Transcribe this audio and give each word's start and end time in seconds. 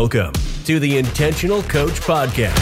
Welcome 0.00 0.32
to 0.64 0.78
the 0.78 0.96
Intentional 0.96 1.60
Coach 1.64 1.94
Podcast, 1.94 2.56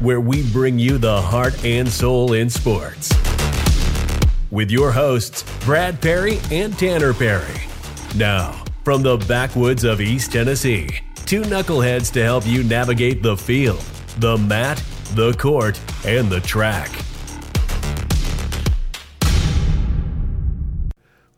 where 0.00 0.18
we 0.18 0.50
bring 0.50 0.78
you 0.78 0.96
the 0.96 1.20
heart 1.20 1.62
and 1.62 1.86
soul 1.86 2.32
in 2.32 2.48
sports. 2.48 3.12
With 4.50 4.70
your 4.70 4.90
hosts, 4.90 5.44
Brad 5.66 6.00
Perry 6.00 6.40
and 6.50 6.78
Tanner 6.78 7.12
Perry. 7.12 7.60
Now, 8.16 8.64
from 8.82 9.02
the 9.02 9.18
backwoods 9.18 9.84
of 9.84 10.00
East 10.00 10.32
Tennessee, 10.32 10.88
two 11.26 11.42
knuckleheads 11.42 12.10
to 12.14 12.22
help 12.22 12.46
you 12.46 12.64
navigate 12.64 13.22
the 13.22 13.36
field, 13.36 13.84
the 14.20 14.38
mat, 14.38 14.82
the 15.12 15.34
court, 15.34 15.78
and 16.06 16.30
the 16.30 16.40
track. 16.40 16.90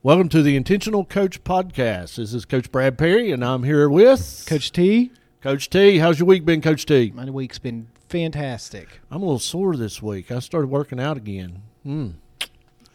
Welcome 0.04 0.28
to 0.28 0.42
the 0.42 0.54
Intentional 0.54 1.06
Coach 1.06 1.42
Podcast. 1.44 2.16
This 2.16 2.34
is 2.34 2.44
Coach 2.44 2.70
Brad 2.70 2.98
Perry, 2.98 3.32
and 3.32 3.42
I'm 3.42 3.62
here 3.62 3.88
with 3.88 4.44
Coach 4.46 4.70
T. 4.70 5.10
Coach 5.40 5.70
T. 5.70 5.96
How's 5.96 6.18
your 6.18 6.26
week 6.26 6.44
been, 6.44 6.60
Coach 6.60 6.84
T? 6.84 7.10
My 7.14 7.24
week's 7.30 7.58
been 7.58 7.88
fantastic. 8.10 9.00
I'm 9.10 9.22
a 9.22 9.24
little 9.24 9.38
sore 9.38 9.76
this 9.76 10.02
week. 10.02 10.30
I 10.30 10.40
started 10.40 10.66
working 10.68 11.00
out 11.00 11.16
again. 11.16 11.62
Hmm. 11.84 12.08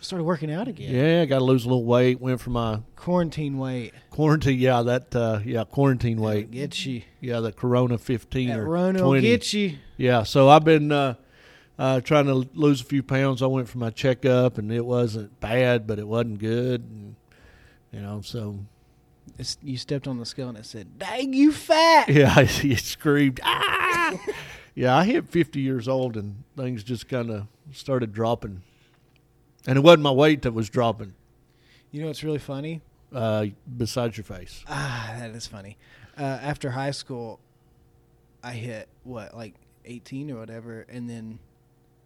Started 0.02 0.24
working 0.24 0.52
out 0.54 0.68
again. 0.68 0.94
Yeah, 0.94 1.22
I 1.24 1.26
got 1.26 1.40
to 1.40 1.46
lose 1.46 1.66
a 1.66 1.68
little 1.68 1.84
weight. 1.84 2.22
Went 2.22 2.42
for 2.42 2.52
my 2.52 2.82
Quarantine 2.96 3.58
weight. 3.58 3.92
quarantine. 4.12 4.60
Yeah, 4.60 4.84
that. 4.84 5.16
Uh, 5.16 5.40
yeah, 5.44 5.64
quarantine 5.64 6.22
weight. 6.22 6.52
Get 6.52 6.86
you. 6.86 7.02
Yeah, 7.22 7.40
the 7.40 7.52
Corona 7.52 7.98
15 7.98 8.50
That 8.50 8.60
or 8.60 8.66
Rona 8.66 9.00
will 9.02 9.10
20. 9.14 9.22
get 9.22 9.52
you. 9.52 9.80
Yeah, 9.98 10.22
so 10.22 10.48
I've 10.48 10.64
been 10.64 10.92
uh, 10.92 11.16
uh, 11.80 12.02
trying 12.02 12.26
to 12.26 12.48
lose 12.54 12.82
a 12.82 12.84
few 12.86 13.02
pounds. 13.02 13.42
I 13.42 13.48
went 13.48 13.68
for 13.70 13.80
my 13.80 13.90
checkup, 13.90 14.58
and 14.60 14.72
it 14.72 14.86
wasn't 14.86 15.40
bad, 15.40 15.88
but 15.88 15.98
it 15.98 16.08
wasn't 16.08 16.38
good. 16.40 16.82
And, 16.82 17.16
you 17.92 18.02
know, 18.02 18.22
so 18.22 18.60
It's, 19.40 19.58
you 19.64 19.78
stepped 19.78 20.08
on 20.08 20.20
the 20.20 20.26
scale 20.26 20.50
and 20.50 20.58
it 20.58 20.66
said, 20.66 21.00
"Dang, 21.00 21.34
you 21.34 21.52
fat." 21.52 22.08
Yeah, 22.10 22.34
I 22.38 22.44
he 22.44 22.76
screamed. 22.76 23.40
Ah! 23.44 24.20
yeah, 24.76 24.96
I 24.96 25.06
hit 25.06 25.28
50 25.30 25.60
years 25.62 25.88
old 25.88 26.16
and 26.18 26.44
things 26.58 26.84
just 26.84 27.08
kind 27.08 27.32
of 27.32 27.48
started 27.72 28.14
dropping. 28.14 28.62
And 29.68 29.78
it 29.78 29.82
wasn't 29.82 30.04
my 30.04 30.12
weight 30.12 30.42
that 30.44 30.54
was 30.54 30.70
dropping, 30.70 31.14
You 31.92 32.02
know 32.02 32.08
what's 32.08 32.24
really 32.24 32.40
funny? 32.40 32.82
uh, 33.14 33.48
besides 33.78 34.16
your 34.18 34.24
face. 34.24 34.64
Ah, 34.68 35.16
that 35.18 35.32
is 35.32 35.48
funny. 35.48 35.78
Uh, 36.18 36.22
after 36.24 36.70
high 36.72 36.92
school, 36.92 37.40
I 38.44 38.54
hit 38.54 38.88
what, 39.04 39.36
like 39.36 39.56
18 39.86 40.30
or 40.32 40.38
whatever, 40.40 40.86
and 40.90 41.10
then 41.10 41.40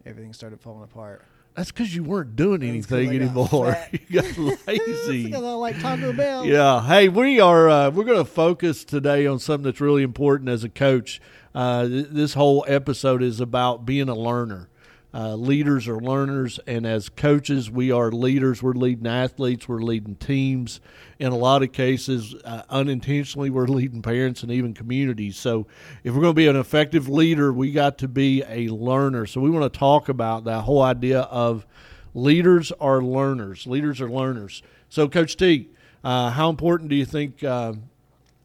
everything 0.06 0.32
started 0.32 0.60
falling 0.60 0.84
apart. 0.84 1.22
That's 1.54 1.70
because 1.70 1.94
you 1.94 2.02
weren't 2.02 2.34
doing 2.34 2.60
That's 2.60 2.90
anything 2.90 3.14
anymore. 3.22 3.76
you 4.08 4.22
got 4.22 4.36
lazy. 4.66 5.26
Because 5.26 5.44
I 5.44 5.52
like 5.52 5.78
Taco 5.80 6.12
Bell. 6.12 6.44
Yeah. 6.44 6.84
Hey, 6.84 7.08
we 7.08 7.38
are 7.38 7.68
uh, 7.68 7.90
we're 7.90 8.04
going 8.04 8.18
to 8.18 8.24
focus 8.30 8.84
today 8.84 9.26
on 9.26 9.38
something 9.38 9.64
that's 9.64 9.80
really 9.80 10.02
important 10.02 10.48
as 10.50 10.64
a 10.64 10.68
coach. 10.68 11.20
Uh, 11.54 11.86
th- 11.86 12.08
this 12.10 12.34
whole 12.34 12.64
episode 12.66 13.22
is 13.22 13.38
about 13.40 13.86
being 13.86 14.08
a 14.08 14.14
learner. 14.16 14.68
Uh, 15.14 15.36
leaders 15.36 15.86
are 15.86 16.00
learners, 16.00 16.58
and 16.66 16.84
as 16.84 17.08
coaches, 17.08 17.70
we 17.70 17.92
are 17.92 18.10
leaders. 18.10 18.64
We're 18.64 18.72
leading 18.72 19.06
athletes. 19.06 19.68
We're 19.68 19.78
leading 19.78 20.16
teams. 20.16 20.80
In 21.20 21.30
a 21.30 21.36
lot 21.36 21.62
of 21.62 21.70
cases, 21.70 22.34
uh, 22.44 22.62
unintentionally, 22.68 23.48
we're 23.48 23.68
leading 23.68 24.02
parents 24.02 24.42
and 24.42 24.50
even 24.50 24.74
communities. 24.74 25.36
So, 25.36 25.68
if 26.02 26.12
we're 26.14 26.20
going 26.20 26.32
to 26.32 26.36
be 26.36 26.48
an 26.48 26.56
effective 26.56 27.08
leader, 27.08 27.52
we 27.52 27.70
got 27.70 27.96
to 27.98 28.08
be 28.08 28.42
a 28.48 28.66
learner. 28.70 29.24
So, 29.26 29.40
we 29.40 29.50
want 29.50 29.72
to 29.72 29.78
talk 29.78 30.08
about 30.08 30.42
that 30.46 30.62
whole 30.62 30.82
idea 30.82 31.20
of 31.20 31.64
leaders 32.12 32.72
are 32.80 33.00
learners. 33.00 33.68
Leaders 33.68 34.00
are 34.00 34.10
learners. 34.10 34.64
So, 34.88 35.08
Coach 35.08 35.36
T, 35.36 35.68
uh, 36.02 36.30
how 36.30 36.50
important 36.50 36.90
do 36.90 36.96
you 36.96 37.04
think 37.04 37.44
uh, 37.44 37.74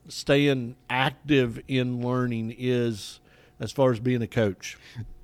staying 0.08 0.76
active 0.88 1.60
in 1.68 2.06
learning 2.06 2.54
is 2.60 3.20
as 3.60 3.72
far 3.72 3.92
as 3.92 4.00
being 4.00 4.22
a 4.22 4.28
coach? 4.28 4.78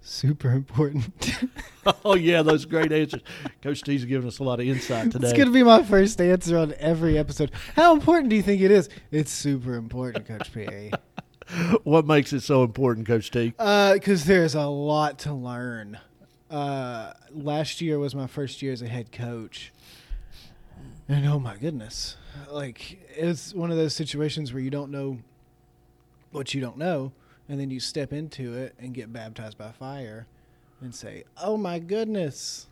Super 0.08 0.52
important. 0.52 1.32
oh 2.06 2.14
yeah, 2.14 2.44
those 2.44 2.64
great 2.66 2.92
answers. 2.92 3.22
Coach 3.64 3.82
T's 3.82 4.06
giving 4.06 4.28
us 4.28 4.38
a 4.38 4.44
lot 4.44 4.60
of 4.60 4.68
insight 4.68 5.12
today. 5.12 5.28
It's 5.28 5.36
going 5.36 5.48
to 5.48 5.54
be 5.54 5.64
my 5.64 5.82
first 5.82 6.22
answer 6.22 6.60
on 6.60 6.76
every 6.78 7.18
episode. 7.18 7.50
How 7.76 7.92
important 7.92 8.30
do 8.30 8.36
you 8.36 8.44
think 8.44 8.62
it 8.62 8.70
is? 8.70 8.88
It's 9.10 9.32
super 9.32 9.74
important, 9.74 10.28
Coach 10.28 10.54
Perry. 10.54 10.92
what 11.84 12.06
makes 12.06 12.34
it 12.34 12.42
so 12.42 12.64
important, 12.64 13.08
Coach 13.08 13.32
T? 13.32 13.50
Because 13.50 14.22
Uh, 14.22 14.28
there's 14.28 14.54
a 14.54 14.68
lot 14.68 15.18
to 15.20 15.34
learn. 15.34 15.98
Uh, 16.52 17.14
last 17.32 17.82
year 17.82 17.98
was 17.98 18.14
my 18.14 18.28
first 18.28 18.62
year 18.62 18.72
as 18.72 18.84
a 18.84 18.88
head 18.88 19.12
coach, 19.12 19.74
and 21.10 21.28
oh 21.28 21.40
my 21.40 21.58
goodness, 21.58 22.16
like 22.52 23.00
it's 23.10 23.56
one 23.56 23.72
of 23.72 23.78
those 23.78 23.96
situations 23.96 24.54
where 24.54 24.62
you 24.62 24.70
don't 24.70 24.92
know 24.92 25.18
what 26.32 26.54
you 26.54 26.62
don't 26.62 26.78
know, 26.78 27.12
and 27.48 27.60
then 27.60 27.70
you 27.72 27.80
step 27.80 28.12
into 28.14 28.54
it 28.54 28.76
and 28.80 28.94
get 28.94 29.12
baptized 29.14 29.58
by 29.58 29.72
fire, 29.72 30.28
and 30.82 30.94
say, 30.94 31.24
"Oh 31.42 31.58
my 31.58 31.80
goodness." 31.80 32.68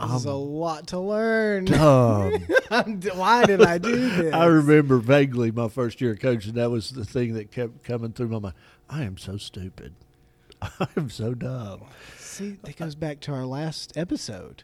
This 0.00 0.12
is 0.12 0.24
a 0.24 0.32
lot 0.32 0.86
to 0.88 0.98
learn. 0.98 1.66
Why 1.66 3.44
did 3.44 3.62
I 3.62 3.76
do 3.76 4.10
this? 4.16 4.32
I 4.32 4.46
remember 4.46 4.98
vaguely 4.98 5.50
my 5.50 5.68
first 5.68 6.00
year 6.00 6.12
of 6.12 6.20
coaching. 6.20 6.54
That 6.54 6.70
was 6.70 6.90
the 6.90 7.04
thing 7.04 7.34
that 7.34 7.50
kept 7.50 7.84
coming 7.84 8.12
through 8.12 8.28
my 8.28 8.38
mind. 8.38 8.54
I 8.88 9.02
am 9.02 9.18
so 9.18 9.36
stupid. 9.36 9.94
I 10.62 10.86
am 10.96 11.10
so 11.10 11.34
dumb. 11.34 11.82
See, 12.16 12.58
that 12.62 12.76
goes 12.76 12.94
back 12.94 13.20
to 13.20 13.32
our 13.32 13.44
last 13.44 13.96
episode. 13.96 14.62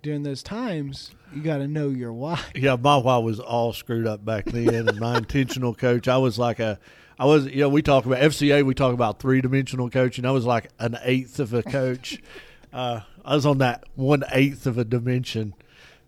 During 0.00 0.22
those 0.22 0.44
times, 0.44 1.10
you 1.34 1.42
got 1.42 1.56
to 1.56 1.66
know 1.66 1.88
your 1.88 2.12
why. 2.12 2.40
Yeah, 2.54 2.76
my 2.76 2.98
why 2.98 3.18
was 3.18 3.40
all 3.40 3.72
screwed 3.72 4.06
up 4.06 4.24
back 4.24 4.44
then, 4.44 4.88
and 4.88 5.00
my 5.00 5.16
intentional 5.16 5.74
coach. 5.74 6.06
I 6.06 6.18
was 6.18 6.38
like 6.38 6.60
a, 6.60 6.78
I 7.18 7.24
was, 7.24 7.46
you 7.46 7.60
know, 7.60 7.68
we 7.68 7.82
talk 7.82 8.06
about 8.06 8.20
FCA, 8.20 8.64
we 8.64 8.74
talk 8.74 8.94
about 8.94 9.18
three 9.18 9.40
dimensional 9.40 9.90
coaching. 9.90 10.24
I 10.24 10.30
was 10.30 10.44
like 10.44 10.70
an 10.78 10.96
eighth 11.02 11.40
of 11.40 11.52
a 11.52 11.62
coach. 11.62 12.22
uh, 12.72 13.00
I 13.24 13.34
was 13.34 13.44
on 13.44 13.58
that 13.58 13.84
one 13.96 14.22
eighth 14.32 14.66
of 14.66 14.78
a 14.78 14.84
dimension, 14.84 15.54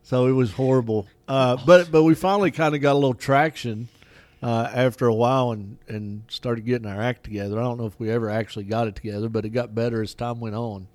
so 0.03 0.27
it 0.27 0.33
was 0.33 0.53
horrible. 0.53 1.09
Uh, 1.27 1.57
but 1.67 1.91
but 1.91 2.05
we 2.05 2.15
finally 2.15 2.51
kind 2.51 2.75
of 2.75 2.81
got 2.81 2.93
a 2.93 2.95
little 2.95 3.15
traction 3.15 3.89
uh, 4.43 4.71
after 4.73 5.07
a 5.07 5.15
while, 5.15 5.51
and 5.51 5.79
and 5.89 6.23
started 6.29 6.65
getting 6.65 6.87
our 6.87 7.03
act 7.03 7.25
together. 7.25 7.59
I 7.59 7.63
don't 7.63 7.79
know 7.79 7.87
if 7.87 7.99
we 7.99 8.09
ever 8.11 8.31
actually 8.31 8.65
got 8.65 8.87
it 8.87 8.95
together, 8.95 9.29
but 9.29 9.45
it 9.45 9.51
got 9.51 9.75
better 9.75 10.03
as 10.03 10.15
time 10.15 10.39
went 10.39 10.55
on. 10.55 10.87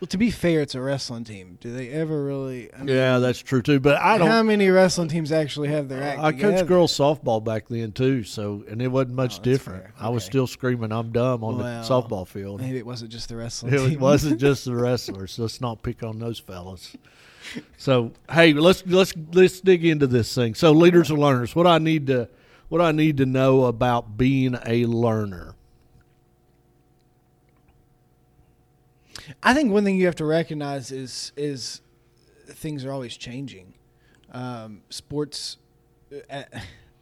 Well, 0.00 0.08
to 0.08 0.18
be 0.18 0.30
fair, 0.30 0.60
it's 0.60 0.74
a 0.74 0.80
wrestling 0.80 1.24
team. 1.24 1.56
Do 1.60 1.72
they 1.72 1.88
ever 1.90 2.24
really? 2.24 2.72
I 2.74 2.78
mean, 2.82 2.88
Yeah, 2.94 3.18
that's 3.18 3.38
true 3.38 3.62
too. 3.62 3.80
But 3.80 3.96
I 3.96 4.18
don't. 4.18 4.28
How 4.28 4.42
many 4.42 4.68
wrestling 4.68 5.08
teams 5.08 5.32
actually 5.32 5.68
have 5.68 5.88
their 5.88 6.02
act 6.02 6.20
I 6.20 6.32
together? 6.32 6.56
coached 6.58 6.68
girls 6.68 6.92
softball 6.96 7.42
back 7.42 7.68
then 7.68 7.92
too, 7.92 8.22
so 8.24 8.64
and 8.68 8.82
it 8.82 8.88
wasn't 8.88 9.14
much 9.14 9.38
Oh, 9.40 9.42
different. 9.42 9.82
fair. 9.84 9.92
I 9.98 10.08
was 10.10 10.24
still 10.24 10.46
screaming, 10.46 10.92
"I'm 10.92 11.12
dumb" 11.12 11.42
on 11.44 11.58
Well, 11.58 11.82
the 11.82 11.88
softball 11.88 12.26
field. 12.26 12.60
Maybe 12.60 12.78
it 12.78 12.86
wasn't 12.86 13.10
just 13.10 13.28
the 13.30 13.36
wrestling 13.36 13.72
It 13.74 13.78
team. 13.88 14.00
wasn't 14.00 14.38
just 14.40 14.64
the 14.66 14.74
wrestlers. 14.76 15.38
Let's 15.38 15.60
not 15.60 15.82
pick 15.82 16.02
on 16.02 16.18
those 16.18 16.38
fellas. 16.38 16.94
So 17.76 18.12
hey, 18.30 18.52
let's 18.52 18.82
let's 18.86 19.14
let's 19.32 19.60
dig 19.60 19.84
into 19.84 20.06
this 20.06 20.34
thing. 20.34 20.54
So 20.54 20.72
leaders 20.72 21.10
are 21.10 21.16
learners. 21.16 21.54
What 21.54 21.66
I 21.66 21.78
need 21.78 22.06
to 22.08 22.28
what 22.68 22.80
I 22.80 22.90
need 22.92 23.16
to 23.18 23.26
know 23.26 23.64
about 23.64 24.16
being 24.18 24.56
a 24.66 24.84
learner. 24.86 25.54
I 29.42 29.54
think 29.54 29.72
one 29.72 29.84
thing 29.84 29.96
you 29.96 30.06
have 30.06 30.16
to 30.16 30.24
recognize 30.24 30.90
is 30.90 31.32
is 31.36 31.80
things 32.46 32.84
are 32.84 32.92
always 32.92 33.16
changing. 33.16 33.74
Um, 34.32 34.82
sports. 34.90 35.56
Uh, 36.30 36.42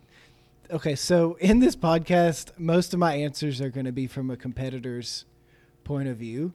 okay, 0.71 0.95
so 0.95 1.35
in 1.41 1.61
this 1.61 1.77
podcast, 1.77 2.59
most 2.59 2.93
of 2.95 2.99
my 2.99 3.15
answers 3.15 3.61
are 3.61 3.71
going 3.71 3.87
to 3.87 3.93
be 3.93 4.07
from 4.07 4.31
a 4.31 4.37
competitor's 4.37 5.25
point 5.85 6.09
of 6.09 6.17
view, 6.17 6.53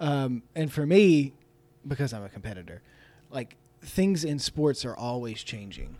um, 0.00 0.42
and 0.54 0.72
for 0.72 0.86
me, 0.86 1.32
because 1.86 2.12
I'm 2.12 2.22
a 2.22 2.28
competitor, 2.28 2.82
like 3.30 3.56
things 3.82 4.24
in 4.24 4.38
sports 4.38 4.84
are 4.84 4.96
always 4.96 5.42
changing. 5.42 5.96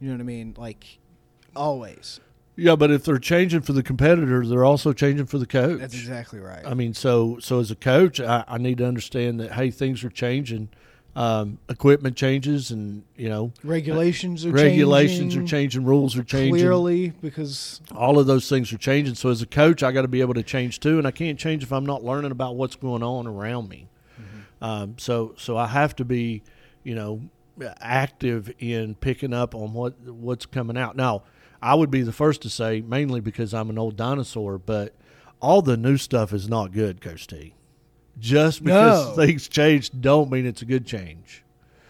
You 0.00 0.08
know 0.08 0.14
what 0.14 0.20
I 0.20 0.24
mean? 0.24 0.54
Like 0.56 0.98
always. 1.54 2.20
Yeah, 2.56 2.74
but 2.74 2.90
if 2.90 3.04
they're 3.04 3.18
changing 3.18 3.60
for 3.60 3.74
the 3.74 3.82
competitor, 3.82 4.46
they're 4.46 4.64
also 4.64 4.92
changing 4.92 5.26
for 5.26 5.38
the 5.38 5.46
coach. 5.46 5.78
That's 5.78 5.94
exactly 5.94 6.40
right. 6.40 6.66
I 6.66 6.74
mean, 6.74 6.94
so 6.94 7.38
so 7.40 7.60
as 7.60 7.70
a 7.70 7.76
coach, 7.76 8.18
I, 8.18 8.44
I 8.48 8.58
need 8.58 8.78
to 8.78 8.86
understand 8.86 9.38
that 9.40 9.52
hey, 9.52 9.70
things 9.70 10.02
are 10.04 10.10
changing. 10.10 10.70
Um, 11.14 11.58
equipment 11.70 12.14
changes, 12.14 12.70
and 12.70 13.02
you 13.16 13.30
know, 13.30 13.52
regulations 13.64 14.44
are 14.44 14.50
changing. 14.50 14.64
regulations 14.66 15.18
changing 15.18 15.42
are 15.42 15.46
changing, 15.46 15.84
rules 15.86 16.16
are 16.18 16.22
changing. 16.22 16.52
clearly 16.52 17.08
because 17.22 17.80
All 17.94 18.18
of 18.18 18.26
those 18.26 18.50
things 18.50 18.70
are 18.70 18.76
changing. 18.76 19.14
So 19.14 19.30
as 19.30 19.40
a 19.40 19.46
coach, 19.46 19.82
I 19.82 19.92
got 19.92 20.02
to 20.02 20.08
be 20.08 20.20
able 20.20 20.34
to 20.34 20.42
change 20.42 20.78
too, 20.78 20.98
and 20.98 21.06
I 21.06 21.10
can't 21.12 21.38
change 21.38 21.62
if 21.62 21.72
I'm 21.72 21.86
not 21.86 22.04
learning 22.04 22.32
about 22.32 22.56
what's 22.56 22.76
going 22.76 23.02
on 23.02 23.26
around 23.26 23.70
me. 23.70 23.88
Um, 24.60 24.96
so 24.98 25.34
so 25.38 25.56
I 25.56 25.66
have 25.68 25.96
to 25.96 26.04
be, 26.04 26.42
you 26.82 26.94
know, 26.94 27.22
active 27.80 28.52
in 28.58 28.94
picking 28.94 29.32
up 29.32 29.54
on 29.54 29.72
what 29.72 29.98
what's 30.00 30.44
coming 30.44 30.76
out. 30.76 30.96
Now, 30.96 31.22
I 31.62 31.74
would 31.74 31.90
be 31.90 32.02
the 32.02 32.12
first 32.12 32.42
to 32.42 32.50
say, 32.50 32.80
mainly 32.86 33.20
because 33.20 33.52
I'm 33.54 33.70
an 33.70 33.78
old 33.78 33.96
dinosaur, 33.96 34.58
but 34.58 34.94
all 35.40 35.62
the 35.62 35.76
new 35.76 35.96
stuff 35.96 36.32
is 36.32 36.48
not 36.48 36.72
good, 36.72 37.00
Coach 37.00 37.26
T. 37.26 37.54
Just 38.18 38.64
because 38.64 39.08
No. 39.16 39.24
things 39.26 39.48
change 39.48 39.90
don't 40.00 40.30
mean 40.30 40.46
it's 40.46 40.62
a 40.62 40.66
good 40.66 40.86
change. 40.86 41.42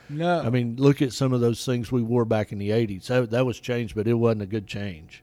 no, 0.09 0.41
I 0.41 0.51
mean, 0.51 0.77
look 0.77 1.03
at 1.03 1.13
some 1.13 1.33
of 1.33 1.41
those 1.41 1.65
things 1.65 1.91
we 1.93 2.03
wore 2.03 2.25
back 2.25 2.53
in 2.53 2.59
the 2.59 2.71
'80s. 2.71 3.07
That, 3.07 3.31
that 3.31 3.47
was 3.47 3.59
changed, 3.61 3.95
but 3.95 4.07
it 4.09 4.15
wasn't 4.15 4.43
a 4.43 4.47
good 4.47 4.67
change. 4.67 5.23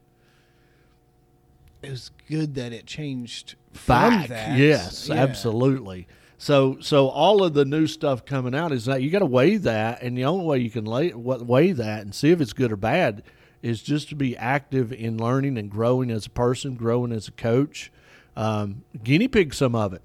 it 1.81 1.89
was 1.89 2.11
good 2.29 2.55
that 2.55 2.71
it 2.71 2.85
changed 2.85 3.55
back. 3.87 4.29
Yes, 4.29 5.09
Yeah. 5.09 5.15
absolutely. 5.15 6.07
So 6.37 6.77
so 6.81 7.07
all 7.09 7.43
of 7.43 7.53
the 7.53 7.65
new 7.65 7.87
stuff 7.87 8.25
coming 8.25 8.53
out 8.55 8.71
is 8.71 8.85
that 8.85 9.01
you 9.01 9.09
got 9.09 9.19
to 9.19 9.25
weigh 9.25 9.57
that, 9.57 10.01
and 10.01 10.17
the 10.17 10.25
only 10.25 10.45
way 10.45 10.59
you 10.59 10.69
can 10.69 10.85
lay, 10.85 11.11
weigh 11.13 11.71
that 11.73 12.01
and 12.01 12.13
see 12.15 12.31
if 12.31 12.39
it's 12.41 12.53
good 12.53 12.71
or 12.71 12.75
bad 12.77 13.23
is 13.63 13.81
just 13.81 14.09
to 14.09 14.15
be 14.15 14.37
active 14.37 14.91
in 14.91 15.17
learning 15.17 15.57
and 15.57 15.71
growing 15.71 16.11
as 16.11 16.27
a 16.27 16.29
person, 16.29 16.75
growing 16.75 17.13
as 17.13 17.29
a 17.29 17.31
coach. 17.31 17.91
Um, 18.35 18.83
guinea 19.03 19.29
pig 19.29 19.53
some 19.53 19.73
of 19.73 19.93
it. 19.93 20.01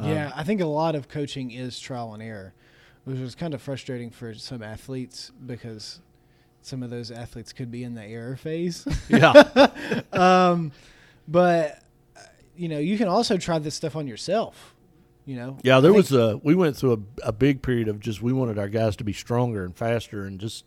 Yeah, 0.00 0.32
I 0.34 0.44
think 0.44 0.60
a 0.60 0.66
lot 0.66 0.94
of 0.94 1.08
coaching 1.08 1.50
is 1.50 1.78
trial 1.78 2.14
and 2.14 2.22
error, 2.22 2.54
which 3.04 3.18
is 3.18 3.34
kind 3.34 3.52
of 3.52 3.60
frustrating 3.60 4.10
for 4.10 4.32
some 4.34 4.62
athletes 4.62 5.32
because 5.44 6.00
some 6.62 6.82
of 6.82 6.90
those 6.90 7.10
athletes 7.10 7.52
could 7.52 7.70
be 7.70 7.84
in 7.84 7.94
the 7.94 8.04
error 8.04 8.36
phase. 8.36 8.86
Yeah, 9.08 9.32
um, 10.12 10.72
but 11.28 11.82
you 12.56 12.68
know, 12.68 12.78
you 12.78 12.96
can 12.96 13.08
also 13.08 13.36
try 13.36 13.58
this 13.58 13.74
stuff 13.74 13.96
on 13.96 14.06
yourself. 14.06 14.74
You 15.26 15.36
know, 15.36 15.58
yeah. 15.62 15.80
There 15.80 15.92
was 15.92 16.10
a 16.12 16.40
we 16.42 16.54
went 16.54 16.76
through 16.76 17.04
a, 17.22 17.28
a 17.28 17.32
big 17.32 17.62
period 17.62 17.88
of 17.88 18.00
just 18.00 18.22
we 18.22 18.32
wanted 18.32 18.58
our 18.58 18.68
guys 18.68 18.96
to 18.96 19.04
be 19.04 19.12
stronger 19.12 19.64
and 19.64 19.76
faster 19.76 20.24
and 20.24 20.40
just 20.40 20.64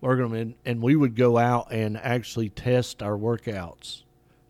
them 0.00 0.34
in, 0.34 0.54
and 0.64 0.82
we 0.82 0.96
would 0.96 1.14
go 1.14 1.38
out 1.38 1.72
and 1.72 1.96
actually 1.96 2.48
test 2.48 3.02
our 3.02 3.16
workouts 3.16 4.02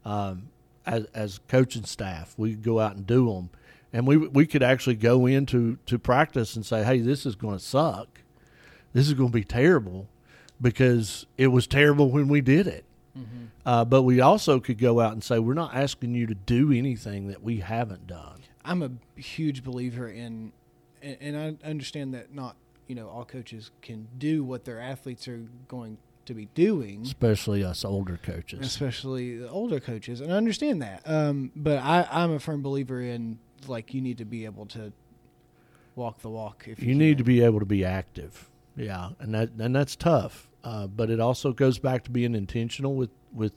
um, 0.04 0.48
as 0.86 1.04
as 1.14 1.40
coaching 1.48 1.84
staff. 1.84 2.34
We'd 2.36 2.62
go 2.62 2.80
out 2.80 2.96
and 2.96 3.06
do 3.06 3.32
them, 3.34 3.50
and 3.92 4.06
we 4.06 4.16
we 4.16 4.46
could 4.46 4.62
actually 4.62 4.96
go 4.96 5.26
into 5.26 5.76
to 5.86 5.98
practice 5.98 6.56
and 6.56 6.64
say, 6.64 6.84
"Hey, 6.84 7.00
this 7.00 7.26
is 7.26 7.34
going 7.34 7.58
to 7.58 7.64
suck. 7.64 8.20
This 8.92 9.08
is 9.08 9.14
going 9.14 9.30
to 9.30 9.34
be 9.34 9.44
terrible," 9.44 10.08
because 10.60 11.26
it 11.36 11.48
was 11.48 11.66
terrible 11.66 12.10
when 12.10 12.28
we 12.28 12.40
did 12.40 12.66
it. 12.66 12.84
Uh, 13.66 13.84
but 13.84 14.02
we 14.02 14.20
also 14.20 14.60
could 14.60 14.78
go 14.78 15.00
out 15.00 15.12
and 15.12 15.22
say, 15.22 15.38
"We're 15.38 15.54
not 15.54 15.74
asking 15.74 16.14
you 16.14 16.26
to 16.26 16.34
do 16.34 16.72
anything 16.72 17.28
that 17.28 17.42
we 17.42 17.58
haven't 17.58 18.06
done." 18.06 18.40
I'm 18.64 18.82
a 18.82 18.90
huge 19.20 19.64
believer 19.64 20.08
in, 20.08 20.52
and, 21.02 21.16
and 21.20 21.58
I 21.64 21.68
understand 21.68 22.14
that 22.14 22.34
not 22.34 22.56
you 22.90 22.96
know 22.96 23.08
all 23.08 23.24
coaches 23.24 23.70
can 23.82 24.08
do 24.18 24.42
what 24.42 24.64
their 24.64 24.80
athletes 24.80 25.28
are 25.28 25.44
going 25.68 25.96
to 26.26 26.34
be 26.34 26.46
doing, 26.56 27.02
especially 27.02 27.62
us 27.62 27.84
older 27.84 28.18
coaches. 28.20 28.66
especially 28.66 29.38
the 29.38 29.48
older 29.48 29.78
coaches, 29.78 30.20
and 30.20 30.32
I 30.32 30.36
understand 30.36 30.82
that. 30.82 31.02
Um, 31.04 31.52
but 31.54 31.78
I, 31.78 32.04
I'm 32.10 32.32
a 32.32 32.40
firm 32.40 32.62
believer 32.62 33.00
in 33.00 33.38
like 33.68 33.94
you 33.94 34.00
need 34.00 34.18
to 34.18 34.24
be 34.24 34.44
able 34.44 34.66
to 34.66 34.92
walk 35.94 36.18
the 36.18 36.30
walk. 36.30 36.64
If 36.66 36.82
you, 36.82 36.88
You 36.88 36.94
need 36.96 37.16
to 37.18 37.24
be 37.24 37.44
able 37.44 37.60
to 37.60 37.64
be 37.64 37.84
active, 37.84 38.50
yeah, 38.74 39.10
and 39.20 39.32
that 39.34 39.50
and 39.56 39.72
that's 39.72 39.94
tough. 39.94 40.48
Uh, 40.64 40.88
but 40.88 41.10
it 41.10 41.20
also 41.20 41.52
goes 41.52 41.78
back 41.78 42.02
to 42.04 42.10
being 42.10 42.34
intentional 42.34 42.96
with 42.96 43.10
with 43.32 43.52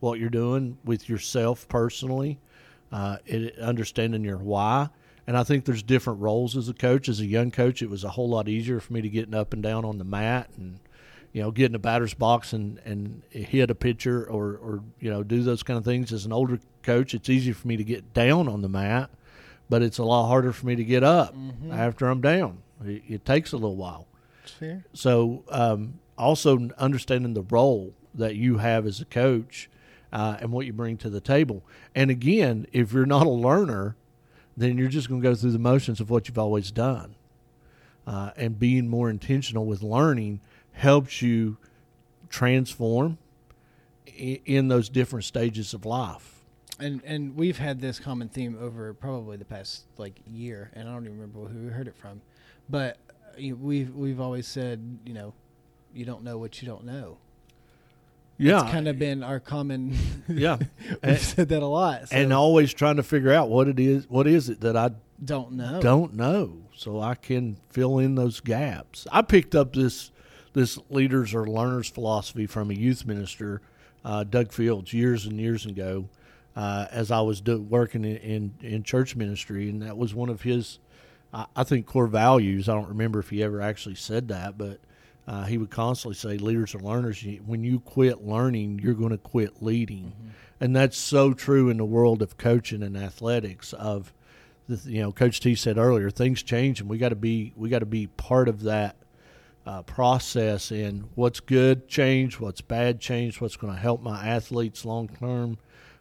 what 0.00 0.20
you're 0.20 0.28
doing 0.28 0.76
with 0.84 1.08
yourself 1.08 1.66
personally, 1.68 2.38
uh, 2.92 3.16
it, 3.24 3.58
understanding 3.58 4.24
your 4.24 4.36
why. 4.36 4.90
And 5.28 5.36
I 5.36 5.44
think 5.44 5.66
there's 5.66 5.82
different 5.82 6.20
roles 6.20 6.56
as 6.56 6.70
a 6.70 6.72
coach. 6.72 7.06
As 7.06 7.20
a 7.20 7.26
young 7.26 7.50
coach, 7.50 7.82
it 7.82 7.90
was 7.90 8.02
a 8.02 8.08
whole 8.08 8.30
lot 8.30 8.48
easier 8.48 8.80
for 8.80 8.94
me 8.94 9.02
to 9.02 9.10
get 9.10 9.34
up 9.34 9.52
and 9.52 9.62
down 9.62 9.84
on 9.84 9.98
the 9.98 10.04
mat 10.04 10.48
and 10.56 10.80
you 11.34 11.42
know 11.42 11.50
get 11.50 11.66
in 11.66 11.72
the 11.72 11.78
batter's 11.78 12.14
box 12.14 12.54
and 12.54 12.80
and 12.86 13.22
hit 13.28 13.70
a 13.70 13.74
pitcher 13.74 14.24
or 14.24 14.56
or 14.56 14.82
you 14.98 15.10
know 15.10 15.22
do 15.22 15.42
those 15.42 15.62
kind 15.62 15.76
of 15.76 15.84
things. 15.84 16.14
As 16.14 16.24
an 16.24 16.32
older 16.32 16.58
coach, 16.82 17.12
it's 17.12 17.28
easy 17.28 17.52
for 17.52 17.68
me 17.68 17.76
to 17.76 17.84
get 17.84 18.14
down 18.14 18.48
on 18.48 18.62
the 18.62 18.70
mat, 18.70 19.10
but 19.68 19.82
it's 19.82 19.98
a 19.98 20.02
lot 20.02 20.28
harder 20.28 20.50
for 20.50 20.64
me 20.64 20.76
to 20.76 20.84
get 20.84 21.04
up 21.04 21.34
after 21.70 22.08
I'm 22.08 22.22
down. 22.22 22.62
It, 22.82 23.02
it 23.06 23.24
takes 23.26 23.52
a 23.52 23.56
little 23.56 23.76
while. 23.76 24.06
fair. 24.46 24.86
So 24.94 25.44
um, 25.50 26.00
also 26.16 26.70
understanding 26.78 27.34
the 27.34 27.42
role 27.42 27.92
that 28.14 28.36
you 28.36 28.56
have 28.56 28.86
as 28.86 28.98
a 29.02 29.04
coach 29.04 29.68
uh, 30.10 30.38
and 30.40 30.52
what 30.52 30.64
you 30.64 30.72
bring 30.72 30.96
to 30.96 31.10
the 31.10 31.20
table. 31.20 31.66
And 31.94 32.10
again, 32.10 32.66
if 32.72 32.94
you're 32.94 33.04
not 33.04 33.26
a 33.26 33.30
learner, 33.30 33.94
then 34.60 34.76
you're 34.78 34.88
just 34.88 35.08
going 35.08 35.20
to 35.22 35.28
go 35.28 35.34
through 35.34 35.52
the 35.52 35.58
motions 35.58 36.00
of 36.00 36.10
what 36.10 36.28
you've 36.28 36.38
always 36.38 36.70
done. 36.70 37.14
Uh, 38.06 38.30
and 38.36 38.58
being 38.58 38.88
more 38.88 39.10
intentional 39.10 39.66
with 39.66 39.82
learning 39.82 40.40
helps 40.72 41.20
you 41.20 41.58
transform 42.30 43.18
i- 44.06 44.40
in 44.44 44.68
those 44.68 44.88
different 44.88 45.24
stages 45.24 45.74
of 45.74 45.84
life. 45.84 46.34
And 46.80 47.02
and 47.04 47.36
we've 47.36 47.58
had 47.58 47.80
this 47.80 47.98
common 47.98 48.28
theme 48.28 48.56
over 48.60 48.94
probably 48.94 49.36
the 49.36 49.44
past 49.44 49.84
like 49.96 50.20
year, 50.26 50.70
and 50.74 50.88
I 50.88 50.92
don't 50.92 51.04
even 51.06 51.18
remember 51.18 51.48
who 51.52 51.66
we 51.66 51.72
heard 51.72 51.88
it 51.88 51.96
from, 51.96 52.20
but 52.70 52.98
uh, 53.36 53.54
we've 53.56 53.92
we've 53.94 54.20
always 54.20 54.46
said 54.46 54.98
you 55.04 55.12
know 55.12 55.34
you 55.92 56.04
don't 56.04 56.22
know 56.22 56.38
what 56.38 56.62
you 56.62 56.68
don't 56.68 56.84
know. 56.84 57.18
Yeah, 58.38 58.62
It's 58.62 58.70
kind 58.70 58.86
of 58.86 58.98
been 58.98 59.24
our 59.24 59.40
common. 59.40 59.96
yeah, 60.28 60.58
we've 60.58 60.98
and, 61.02 61.18
said 61.18 61.48
that 61.48 61.62
a 61.62 61.66
lot. 61.66 62.08
So 62.08 62.16
and 62.16 62.32
always 62.32 62.72
trying 62.72 62.96
to 62.96 63.02
figure 63.02 63.32
out 63.32 63.48
what 63.48 63.66
it 63.66 63.80
is. 63.80 64.08
What 64.08 64.28
is 64.28 64.48
it 64.48 64.60
that 64.60 64.76
I 64.76 64.92
don't 65.22 65.52
know. 65.52 65.80
don't 65.80 66.14
know, 66.14 66.62
so 66.74 67.00
I 67.00 67.16
can 67.16 67.56
fill 67.70 67.98
in 67.98 68.14
those 68.14 68.40
gaps. 68.40 69.06
I 69.10 69.22
picked 69.22 69.54
up 69.54 69.72
this 69.74 70.12
this 70.52 70.78
leaders 70.90 71.34
or 71.34 71.46
learners 71.46 71.88
philosophy 71.88 72.46
from 72.46 72.70
a 72.70 72.74
youth 72.74 73.04
minister, 73.04 73.60
uh, 74.04 74.24
Doug 74.24 74.52
Fields, 74.52 74.92
years 74.92 75.26
and 75.26 75.40
years 75.40 75.66
ago, 75.66 76.08
uh, 76.56 76.86
as 76.90 77.10
I 77.10 77.20
was 77.20 77.40
do, 77.40 77.60
working 77.60 78.04
in, 78.04 78.16
in 78.18 78.54
in 78.60 78.82
church 78.84 79.16
ministry, 79.16 79.68
and 79.68 79.82
that 79.82 79.96
was 79.96 80.14
one 80.14 80.28
of 80.28 80.42
his, 80.42 80.78
I, 81.34 81.46
I 81.56 81.64
think, 81.64 81.86
core 81.86 82.06
values. 82.06 82.68
I 82.68 82.74
don't 82.74 82.88
remember 82.88 83.18
if 83.18 83.30
he 83.30 83.42
ever 83.42 83.60
actually 83.60 83.96
said 83.96 84.28
that, 84.28 84.56
but. 84.56 84.80
Uh, 85.28 85.44
he 85.44 85.58
would 85.58 85.68
constantly 85.68 86.14
say, 86.14 86.38
"Leaders 86.38 86.74
are 86.74 86.80
learners. 86.80 87.22
When 87.44 87.62
you 87.62 87.80
quit 87.80 88.26
learning, 88.26 88.80
you're 88.82 88.94
going 88.94 89.10
to 89.10 89.18
quit 89.18 89.62
leading," 89.62 90.14
and 90.58 90.74
that's 90.74 90.96
so 90.96 91.34
true 91.34 91.68
in 91.68 91.76
the 91.76 91.84
world 91.84 92.22
of 92.22 92.38
coaching 92.38 92.82
and 92.82 92.96
athletics. 92.96 93.74
Of 93.74 94.14
the, 94.68 94.90
you 94.90 95.02
know, 95.02 95.12
Coach 95.12 95.40
T 95.40 95.54
said 95.54 95.76
earlier, 95.76 96.08
things 96.08 96.42
change, 96.42 96.80
and 96.80 96.88
we 96.88 96.96
got 96.96 97.10
to 97.10 97.14
be 97.14 97.52
we 97.56 97.68
got 97.68 97.80
to 97.80 97.86
be 97.86 98.06
part 98.06 98.48
of 98.48 98.62
that 98.62 98.96
uh, 99.66 99.82
process 99.82 100.72
in 100.72 101.04
what's 101.14 101.40
good 101.40 101.88
change, 101.88 102.40
what's 102.40 102.62
bad 102.62 102.98
change, 102.98 103.38
what's 103.38 103.56
going 103.56 103.74
to 103.74 103.78
help 103.78 104.00
my 104.00 104.26
athletes 104.26 104.86
long 104.86 105.08
term, 105.08 105.58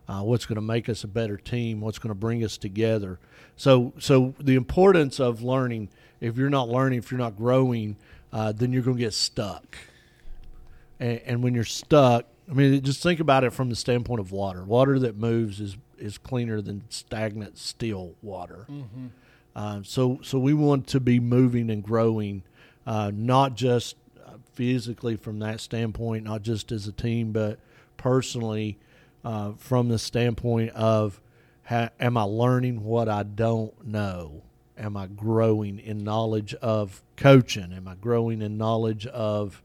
uh, 0.07 0.21
what's 0.21 0.45
going 0.45 0.56
to 0.56 0.62
make 0.62 0.88
us 0.88 1.03
a 1.03 1.07
better 1.07 1.35
team, 1.35 1.81
what's 1.81 2.00
going 2.00 2.12
to 2.12 2.15
bring 2.15 2.45
us 2.45 2.57
together. 2.57 3.19
So, 3.57 3.91
so 4.00 4.35
the 4.39 4.56
importance 4.56 5.19
of 5.19 5.44
learning. 5.44 5.89
If 6.19 6.35
you're 6.35 6.50
not 6.50 6.68
learning, 6.68 6.97
if 6.97 7.12
you're 7.12 7.19
not 7.19 7.35
growing, 7.38 7.95
uh, 8.33 8.51
then 8.51 8.74
you're 8.74 8.81
going 8.83 8.97
to 8.97 9.03
get 9.03 9.13
stuck. 9.13 9.77
And, 10.99 11.19
and 11.25 11.44
when 11.44 11.54
you're 11.54 11.63
stuck, 11.63 12.25
I 12.49 12.54
mean, 12.54 12.81
just 12.81 13.04
think 13.04 13.19
about 13.19 13.44
it 13.44 13.52
from 13.52 13.69
the 13.69 13.75
standpoint 13.75 14.19
of 14.19 14.31
water. 14.31 14.63
Water 14.63 14.99
that 14.99 15.18
moves 15.18 15.59
is 15.59 15.78
is 15.99 16.18
cleaner 16.19 16.61
than 16.61 16.83
stagnant, 16.90 17.57
still 17.57 18.13
water. 18.21 18.68
Uh, 19.56 19.80
so, 19.83 20.19
so 20.21 20.37
we 20.37 20.54
want 20.54 20.85
to 20.87 20.99
be 20.99 21.19
moving 21.19 21.71
and 21.71 21.83
growing, 21.83 22.44
uh, 22.85 23.11
not 23.11 23.56
just 23.56 23.95
uh, 24.23 24.33
physically 24.54 25.16
from 25.16 25.40
that 25.40 25.59
standpoint, 25.59 26.23
not 26.23 26.44
just 26.44 26.71
as 26.71 26.87
a 26.87 26.92
team, 26.92 27.31
but 27.31 27.57
personally 27.97 28.78
uh, 29.25 29.54
from 29.57 29.90
the 29.90 29.97
standpoint 29.97 30.69
of, 30.73 31.19
ha- 31.66 31.90
am 31.99 32.16
I 32.16 32.21
learning 32.21 32.83
what 32.83 33.09
I 33.09 33.23
don't 33.23 33.87
know? 33.87 34.44
Am 34.78 34.96
I 34.96 35.07
growing 35.07 35.80
in 35.80 36.04
knowledge 36.04 36.54
of 36.56 37.02
coaching? 37.16 37.74
Am 37.74 37.88
I 37.88 37.96
growing 37.96 38.42
in 38.42 38.57
knowledge 38.57 39.06
of 39.07 39.64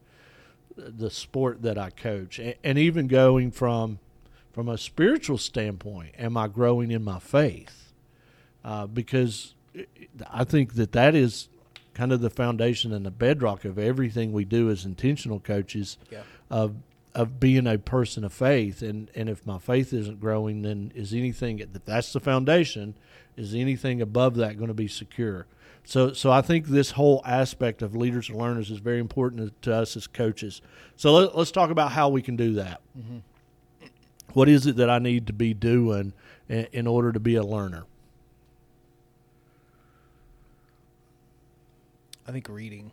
the 0.77 1.11
sport 1.11 1.63
that 1.63 1.77
I 1.79 1.91
coach? 1.91 2.39
A- 2.39 2.57
And 2.67 2.79
even 2.79 3.07
going 3.09 3.51
from 3.51 3.99
from 4.53 4.69
a 4.69 4.77
spiritual 4.77 5.39
standpoint, 5.39 6.15
am 6.19 6.37
I 6.37 6.47
growing 6.47 6.91
in 6.91 7.03
my 7.03 7.19
faith? 7.19 7.93
Uh, 8.63 8.87
because 8.87 9.55
I 10.31 10.45
think 10.45 10.75
that 10.75 10.93
that 10.93 11.15
is 11.15 11.49
kind 11.95 12.13
of 12.13 12.21
the 12.21 12.29
foundation 12.31 12.93
and 12.93 13.05
the 13.07 13.11
bedrock 13.11 13.65
of 13.65 13.79
everything 13.79 14.31
we 14.33 14.45
do 14.45 14.69
as 14.71 14.85
intentional 14.85 15.41
coaches 15.41 15.97
Yeah. 16.11 16.23
of 16.51 16.75
of 17.15 17.39
being 17.39 17.67
a 17.67 17.79
person 17.79 18.25
of 18.25 18.33
faith. 18.33 18.83
And 18.83 19.11
and 19.15 19.29
if 19.29 19.47
my 19.47 19.59
faith 19.59 19.93
isn't 19.93 20.21
growing, 20.21 20.63
then 20.63 20.93
is 20.95 21.13
anything 21.13 21.63
that's 21.85 22.13
the 22.13 22.21
foundation? 22.21 22.95
Is 23.37 23.55
anything 23.55 24.01
above 24.03 24.37
that 24.37 24.57
going 24.57 24.69
to 24.69 24.75
be 24.75 24.89
secure? 24.89 25.47
So 25.85 26.13
so 26.13 26.31
I 26.31 26.43
think 26.43 26.67
this 26.67 26.93
whole 26.93 27.23
aspect 27.25 27.83
of 27.83 27.95
leaders 27.95 28.29
and 28.29 28.39
learners 28.39 28.71
is 28.71 28.79
very 28.79 29.01
important 29.01 29.61
to 29.63 29.75
us 29.75 29.97
as 29.97 30.07
coaches. 30.07 30.63
So 30.97 31.13
let, 31.13 31.37
let's 31.37 31.51
talk 31.51 31.71
about 31.71 31.93
how 31.93 32.09
we 32.09 32.23
can 32.23 32.37
do 32.37 32.55
that. 32.55 32.81
Mm-hmm. 32.99 33.19
What 34.33 34.49
is 34.49 34.67
it 34.67 34.77
that 34.77 34.89
I 34.89 34.99
need 34.99 35.27
to 35.27 35.33
be 35.33 35.53
doing 35.53 36.15
in, 36.49 36.67
in 36.73 36.87
order 36.87 37.13
to 37.13 37.21
be 37.21 37.35
a 37.35 37.43
learner? 37.43 37.85
I 42.27 42.33
think 42.33 42.49
reading 42.49 42.93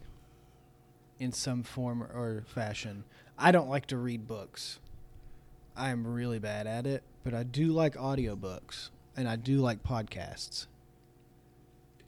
in 1.20 1.32
some 1.32 1.64
form 1.64 2.02
or 2.02 2.44
fashion. 2.48 3.04
I 3.40 3.52
don't 3.52 3.70
like 3.70 3.86
to 3.88 3.98
read 3.98 4.28
books. 4.28 4.80
I 5.76 5.90
am 5.92 6.06
really 6.06 6.40
bad 6.40 6.68
at 6.68 6.86
it, 6.86 7.04
but 7.24 7.34
I 7.34 7.44
do 7.44 7.68
like 7.68 7.96
audiobooks 7.96 8.90
and 9.16 9.30
I 9.30 9.36
do 9.38 9.58
like 9.58 9.82
podcasts. 9.84 10.68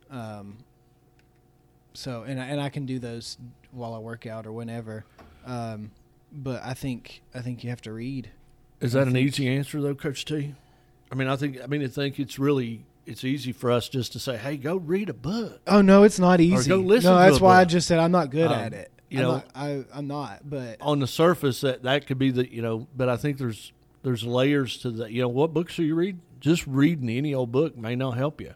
Um 0.09 0.57
so 1.93 2.23
and 2.23 2.39
I, 2.39 2.45
and 2.45 2.59
I 2.61 2.69
can 2.69 2.85
do 2.85 3.00
those 3.00 3.38
while 3.71 3.93
I 3.93 4.00
work 4.00 4.25
out 4.25 4.45
or 4.45 4.51
whenever. 4.51 5.05
Um 5.45 5.91
but 6.33 6.61
I 6.63 6.73
think 6.73 7.21
I 7.33 7.41
think 7.41 7.63
you 7.63 7.69
have 7.69 7.81
to 7.83 7.93
read 7.93 8.29
Is 8.81 8.93
that 8.93 9.07
an 9.07 9.17
easy 9.17 9.47
answer 9.47 9.81
though, 9.81 9.95
Coach 9.95 10.25
T? 10.25 10.53
I 11.11 11.15
mean, 11.15 11.27
I 11.27 11.35
think 11.35 11.59
I 11.63 11.67
mean 11.67 11.83
I 11.83 11.88
think 11.88 12.19
it's 12.19 12.38
really 12.39 12.85
it's 13.05 13.23
easy 13.23 13.51
for 13.51 13.71
us 13.71 13.89
just 13.89 14.13
to 14.13 14.19
say, 14.19 14.38
"Hey, 14.38 14.57
go 14.57 14.75
read 14.77 15.09
a 15.09 15.13
book." 15.13 15.59
Oh 15.65 15.81
no, 15.81 16.03
it's 16.03 16.19
not 16.19 16.39
easy. 16.39 16.69
go 16.69 16.77
listen 16.77 17.11
no, 17.11 17.17
that's 17.17 17.41
why 17.41 17.59
I 17.59 17.65
just 17.65 17.88
said 17.88 17.97
I'm 18.00 18.11
not 18.11 18.29
good 18.29 18.47
Um, 18.51 18.53
at 18.59 18.73
it. 18.73 18.91
You 19.12 19.20
I'm 19.20 19.24
know- 19.25 19.32
not, 19.34 19.46
I, 19.56 19.86
I'm 19.94 20.08
not. 20.08 20.50
But 20.50 20.77
On 20.82 21.00
the 21.00 21.08
surface, 21.08 21.62
that 21.62 21.84
that 21.84 22.08
could 22.08 22.18
be 22.18 22.32
the 22.32 22.51
you 22.51 22.62
know, 22.62 22.88
but 22.96 23.10
I 23.10 23.18
think 23.18 23.38
there's 23.38 23.72
there's 24.03 24.24
layers 24.24 24.77
to 24.80 24.91
that. 24.91 25.12
You 25.12 25.22
know, 25.24 25.27
what 25.30 25.53
books 25.53 25.77
are 25.80 25.84
you 25.84 25.96
read? 25.96 26.20
Just 26.39 26.65
reading 26.65 27.10
any 27.10 27.34
old 27.36 27.51
book 27.51 27.77
may 27.77 27.96
not 27.96 28.18
help 28.18 28.41
you. 28.41 28.53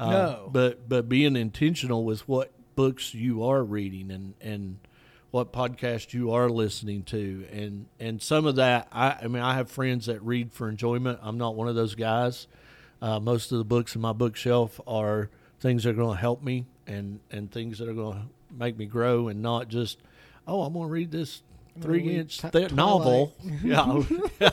Uh, 0.00 0.10
No. 0.10 0.48
but 0.52 0.88
but 0.88 1.08
being 1.08 1.36
intentional 1.36 2.04
with 2.04 2.26
what 2.28 2.52
books 2.76 3.12
you 3.14 3.42
are 3.44 3.62
reading 3.64 4.10
and 4.10 4.34
and 4.40 4.78
what 5.30 5.52
podcast 5.52 6.14
you 6.14 6.30
are 6.30 6.48
listening 6.48 7.02
to 7.02 7.44
and 7.52 7.86
and 8.00 8.22
some 8.22 8.46
of 8.46 8.56
that 8.56 8.88
I, 8.92 9.16
I 9.22 9.26
mean 9.28 9.42
I 9.42 9.54
have 9.54 9.70
friends 9.70 10.06
that 10.06 10.22
read 10.22 10.52
for 10.52 10.68
enjoyment. 10.68 11.18
I'm 11.22 11.36
not 11.36 11.54
one 11.56 11.68
of 11.68 11.74
those 11.74 11.94
guys. 11.96 12.46
Uh, 13.02 13.20
most 13.20 13.52
of 13.52 13.58
the 13.58 13.64
books 13.64 13.94
in 13.94 14.00
my 14.00 14.12
bookshelf 14.12 14.80
are 14.86 15.28
things 15.60 15.84
that 15.84 15.90
are 15.90 15.94
going 15.94 16.14
to 16.16 16.20
help 16.20 16.42
me 16.42 16.64
and 16.86 17.20
and 17.30 17.50
things 17.50 17.78
that 17.78 17.88
are 17.88 17.94
going 17.94 18.14
to 18.22 18.26
make 18.56 18.76
me 18.76 18.86
grow 18.86 19.28
and 19.28 19.42
not 19.42 19.68
just 19.68 19.98
oh 20.46 20.62
I'm 20.62 20.72
going 20.72 20.86
to 20.88 20.92
read 20.92 21.10
this 21.10 21.42
three 21.80 22.16
inch 22.16 22.38
Twi- 22.38 22.50
th- 22.50 22.72
novel. 22.72 23.34
yeah. 23.62 24.02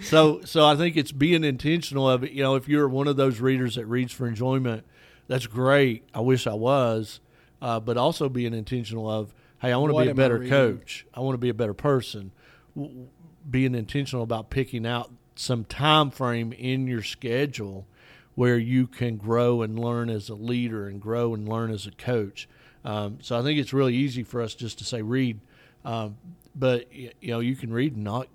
so 0.00 0.40
so 0.44 0.66
I 0.66 0.76
think 0.76 0.96
it's 0.96 1.12
being 1.12 1.44
intentional 1.44 2.08
of 2.08 2.24
it. 2.24 2.32
You 2.32 2.42
know, 2.42 2.54
if 2.56 2.68
you're 2.68 2.88
one 2.88 3.08
of 3.08 3.16
those 3.16 3.40
readers 3.40 3.76
that 3.76 3.86
reads 3.86 4.12
for 4.12 4.26
enjoyment, 4.26 4.84
that's 5.28 5.46
great. 5.46 6.04
I 6.14 6.20
wish 6.20 6.46
I 6.46 6.54
was, 6.54 7.20
uh, 7.62 7.80
but 7.80 7.96
also 7.96 8.28
being 8.28 8.54
intentional 8.54 9.10
of, 9.10 9.34
hey, 9.60 9.72
I 9.72 9.76
want 9.76 9.92
to 9.92 9.98
be 9.98 10.06
a 10.06 10.10
am 10.10 10.16
I 10.18 10.22
better 10.22 10.46
coach. 10.48 11.06
I 11.14 11.20
want 11.20 11.34
to 11.34 11.38
be 11.38 11.48
a 11.48 11.54
better 11.54 11.74
person. 11.74 12.32
W- 12.76 13.08
Being 13.48 13.74
intentional 13.74 14.22
about 14.22 14.50
picking 14.50 14.86
out 14.86 15.10
some 15.36 15.64
time 15.64 16.10
frame 16.10 16.52
in 16.52 16.86
your 16.86 17.02
schedule 17.02 17.86
where 18.34 18.58
you 18.58 18.86
can 18.86 19.16
grow 19.16 19.62
and 19.62 19.78
learn 19.78 20.10
as 20.10 20.28
a 20.28 20.34
leader 20.34 20.88
and 20.88 21.00
grow 21.00 21.34
and 21.34 21.48
learn 21.48 21.70
as 21.70 21.86
a 21.86 21.90
coach. 21.92 22.48
Um, 22.84 23.18
so 23.22 23.38
I 23.38 23.42
think 23.42 23.58
it's 23.58 23.72
really 23.72 23.94
easy 23.94 24.22
for 24.22 24.42
us 24.42 24.54
just 24.54 24.78
to 24.78 24.84
say 24.84 25.00
read, 25.02 25.40
um, 25.84 26.16
but 26.54 26.92
you 26.92 27.12
know 27.22 27.40
you 27.40 27.56
can 27.56 27.72
read 27.72 27.94
and 27.94 28.04
not 28.04 28.28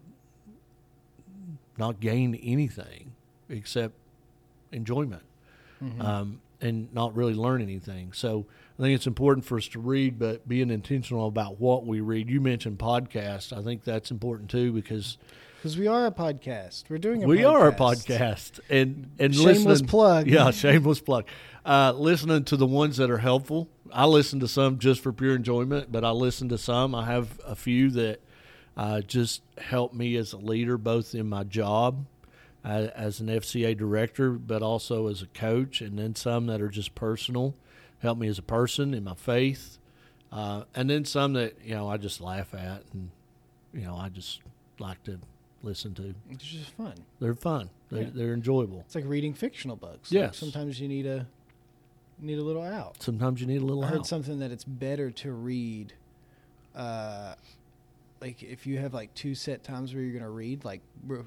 not 1.77 2.00
gain 2.00 2.36
anything 2.36 3.12
except 3.50 3.94
enjoyment. 4.72 5.24
Um, 6.01 6.41
and 6.62 6.94
not 6.94 7.16
really 7.16 7.34
learn 7.34 7.62
anything. 7.62 8.13
So 8.13 8.46
I 8.78 8.82
think 8.82 8.96
it's 8.96 9.08
important 9.08 9.46
for 9.46 9.58
us 9.58 9.68
to 9.70 9.80
read, 9.80 10.20
but 10.20 10.48
being 10.48 10.70
intentional 10.70 11.28
about 11.28 11.60
what 11.60 11.86
we 11.86 12.01
read. 12.01 12.30
You 12.30 12.42
mentioned 12.42 12.80
podcasts. 12.80 13.58
I 13.58 13.62
think 13.62 13.84
that's 13.84 14.12
important 14.12 14.50
too 14.50 14.72
because 14.72 15.18
because 15.58 15.78
we 15.78 15.88
are 15.88 16.06
a 16.06 16.12
podcast, 16.12 16.86
we're 16.89 16.98
doing 17.00 17.24
a 17.24 17.28
we 17.28 17.39
podcast. 17.39 17.51
are 17.51 17.68
a 17.68 17.74
podcast 17.74 18.60
and 18.70 19.12
and 19.20 19.36
Shameless 19.36 19.82
plug. 19.82 20.28
Yeah, 20.28 20.51
shameless 20.51 21.01
plug. 21.01 21.25
Uh, 21.66 21.92
listening 21.92 22.46
to 22.46 22.58
the 22.58 22.66
ones 22.66 22.98
that 22.98 23.12
are 23.12 23.18
helpful. 23.18 23.68
I 23.92 24.06
listen 24.06 24.39
to 24.39 24.48
some 24.48 24.80
just 24.80 25.01
for 25.01 25.12
pure 25.12 25.36
enjoyment, 25.36 25.92
but 25.92 26.06
I 26.06 26.12
listen 26.12 26.50
to 26.50 26.58
some. 26.58 26.96
I 26.96 27.06
have 27.06 27.39
a 27.46 27.56
few 27.56 27.89
that 27.92 28.22
uh, 28.78 29.01
just 29.01 29.42
help 29.58 29.94
me 29.94 30.16
as 30.16 30.32
a 30.32 30.38
leader, 30.38 30.78
both 30.78 31.13
in 31.13 31.28
my 31.28 31.44
job 31.44 32.06
as 32.63 33.20
an 33.20 33.28
FCA 33.28 33.78
director, 33.78 34.32
but 34.32 34.62
also 34.62 35.08
as 35.08 35.22
a 35.22 35.28
coach, 35.28 35.82
and 35.82 35.98
then 35.98 36.16
some 36.16 36.48
that 36.48 36.62
are 36.62 36.70
just 36.70 36.94
personal, 36.96 37.56
help 38.00 38.18
me 38.18 38.28
as 38.28 38.38
a 38.38 38.44
person 38.44 38.94
in 38.94 39.04
my 39.04 39.13
faith, 39.16 39.78
uh, 40.32 40.63
and 40.75 40.89
then 40.89 41.06
some 41.06 41.34
that 41.34 41.56
you 41.63 41.74
know 41.75 41.88
I 41.88 41.98
just 41.98 42.20
laugh 42.22 42.54
at 42.54 42.84
and 42.94 43.10
you 43.74 43.82
know 43.82 43.96
I 43.96 44.10
just 44.10 44.42
like 44.80 45.04
to 45.06 45.20
listen 45.63 45.94
to. 45.96 46.13
It's 46.30 46.44
just 46.44 46.72
fun. 46.72 46.94
They're 47.20 47.34
fun. 47.34 47.70
They're, 47.89 48.04
Yeah. 48.04 48.10
they're 48.13 48.34
enjoyable. 48.34 48.82
It's 48.86 48.96
like 48.96 49.06
reading 49.08 49.34
fictional 49.34 49.75
books. 49.75 50.12
Like, 50.12 50.22
Yes. 50.22 50.38
sometimes 50.38 50.80
you 50.80 50.88
need 50.88 51.06
a 51.06 51.28
need 52.22 52.38
a 52.39 52.44
little 52.44 52.62
out. 52.62 53.01
Sometimes 53.01 53.39
you 53.42 53.48
need 53.48 53.62
a 53.62 53.66
little 53.66 53.84
I 53.84 53.88
heard 53.88 53.94
help. 53.96 54.06
something 54.06 54.39
that 54.39 54.51
it's 54.51 54.63
better 54.66 55.10
to 55.12 55.32
read, 55.32 55.94
uh, 56.75 57.36
like 58.21 58.43
if 58.43 58.67
you 58.67 58.77
have 58.79 58.93
like 58.93 59.13
two 59.13 59.35
set 59.35 59.63
times 59.63 59.93
where 59.93 60.03
you're 60.03 60.13
gonna 60.13 60.29
read, 60.29 60.65
like 60.65 60.81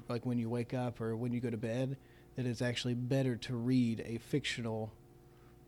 like 0.07 0.25
when 0.25 0.37
you 0.37 0.49
wake 0.49 0.73
up 0.73 1.01
or 1.01 1.15
when 1.15 1.31
you 1.33 1.39
go 1.39 1.49
to 1.49 1.57
bed, 1.57 1.97
that 2.35 2.45
it's 2.45 2.61
actually 2.61 2.93
better 2.93 3.35
to 3.35 3.55
read 3.55 4.03
a 4.05 4.17
fictional 4.17 4.91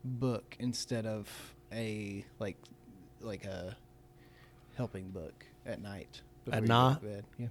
book 0.04 0.56
instead 0.58 1.06
of 1.06 1.54
a 1.72 2.24
like 2.38 2.56
like 3.20 3.44
a 3.44 3.76
helping 4.76 5.10
book 5.10 5.44
at 5.64 5.82
night. 5.82 6.22
At 6.50 6.64
night? 6.64 7.02
bed. 7.02 7.24
Yeah. 7.38 7.48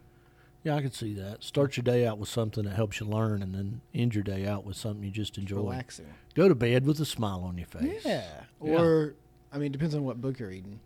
Yeah, 0.63 0.75
I 0.75 0.81
can 0.81 0.91
see 0.91 1.13
that. 1.13 1.43
Start 1.43 1.77
your 1.77 1.83
day 1.83 2.07
out 2.07 2.17
with 2.17 2.29
something 2.29 2.63
that 2.63 2.75
helps 2.75 2.99
you 2.99 3.05
learn, 3.05 3.43
and 3.43 3.53
then 3.53 3.81
end 3.93 4.15
your 4.15 4.23
day 4.23 4.47
out 4.47 4.65
with 4.65 4.75
something 4.75 5.03
you 5.03 5.11
just 5.11 5.37
enjoy. 5.37 5.57
Relaxing. 5.57 6.11
Go 6.33 6.49
to 6.49 6.55
bed 6.55 6.87
with 6.87 6.99
a 6.99 7.05
smile 7.05 7.43
on 7.43 7.55
your 7.57 7.67
face. 7.67 8.03
Yeah. 8.03 8.23
Yeah. 8.63 8.81
Or 8.81 9.13
I 9.51 9.59
mean, 9.59 9.71
depends 9.71 9.93
on 9.93 10.03
what 10.03 10.19
book 10.19 10.39
you're 10.39 10.49
reading. 10.49 10.79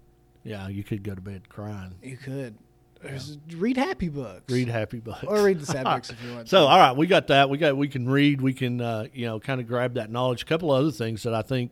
Yeah, 0.43 0.67
you 0.67 0.83
could 0.83 1.03
go 1.03 1.15
to 1.15 1.21
bed 1.21 1.47
crying. 1.47 1.95
You 2.03 2.17
could 2.17 2.55
There's- 3.01 3.37
read 3.55 3.77
happy 3.77 4.09
books. 4.09 4.51
Read 4.51 4.67
happy 4.67 4.99
books. 4.99 5.23
or 5.25 5.43
read 5.43 5.59
the 5.59 5.65
sad 5.65 5.83
books 5.85 6.09
if 6.09 6.23
you 6.23 6.33
want. 6.35 6.49
So, 6.49 6.61
to. 6.61 6.67
all 6.67 6.77
right, 6.77 6.95
we 6.95 7.07
got 7.07 7.27
that. 7.27 7.49
We 7.49 7.57
got 7.57 7.77
we 7.77 7.87
can 7.87 8.07
read. 8.09 8.41
We 8.41 8.53
can 8.53 8.81
uh, 8.81 9.05
you 9.13 9.25
know 9.25 9.39
kind 9.39 9.61
of 9.61 9.67
grab 9.67 9.93
that 9.95 10.09
knowledge. 10.11 10.41
A 10.41 10.45
couple 10.45 10.73
of 10.73 10.81
other 10.81 10.91
things 10.91 11.23
that 11.23 11.33
I 11.33 11.41
think 11.41 11.71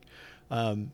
um, 0.50 0.92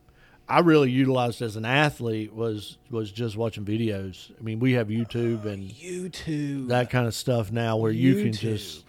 I 0.49 0.59
really 0.59 0.89
utilized 0.91 1.41
as 1.41 1.55
an 1.55 1.65
athlete 1.65 2.33
was 2.33 2.77
was 2.89 3.11
just 3.11 3.37
watching 3.37 3.63
videos. 3.65 4.31
I 4.39 4.43
mean, 4.43 4.59
we 4.59 4.73
have 4.73 4.87
YouTube 4.87 5.45
and 5.45 5.69
YouTube. 5.69 6.67
that 6.69 6.89
kind 6.89 7.07
of 7.07 7.13
stuff 7.13 7.51
now 7.51 7.77
where 7.77 7.91
you 7.91 8.23
can 8.23 8.33
just 8.33 8.85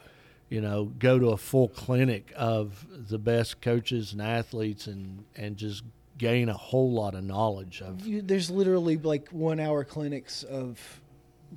you 0.49 0.61
know 0.61 0.87
go 0.99 1.19
to 1.19 1.29
a 1.29 1.37
full 1.37 1.69
clinic 1.69 2.33
of 2.37 2.87
the 3.09 3.19
best 3.19 3.61
coaches 3.61 4.13
and 4.13 4.23
athletes 4.23 4.87
and 4.87 5.25
and 5.37 5.57
just 5.57 5.83
gain 6.17 6.49
a 6.49 6.55
whole 6.55 6.93
lot 6.93 7.15
of 7.15 7.25
knowledge 7.25 7.83
of 7.83 8.07
You, 8.07 8.23
there's 8.23 8.49
literally 8.49 8.97
like 8.97 9.29
one 9.31 9.59
hour 9.59 9.83
clinics 9.85 10.45
of 10.45 10.79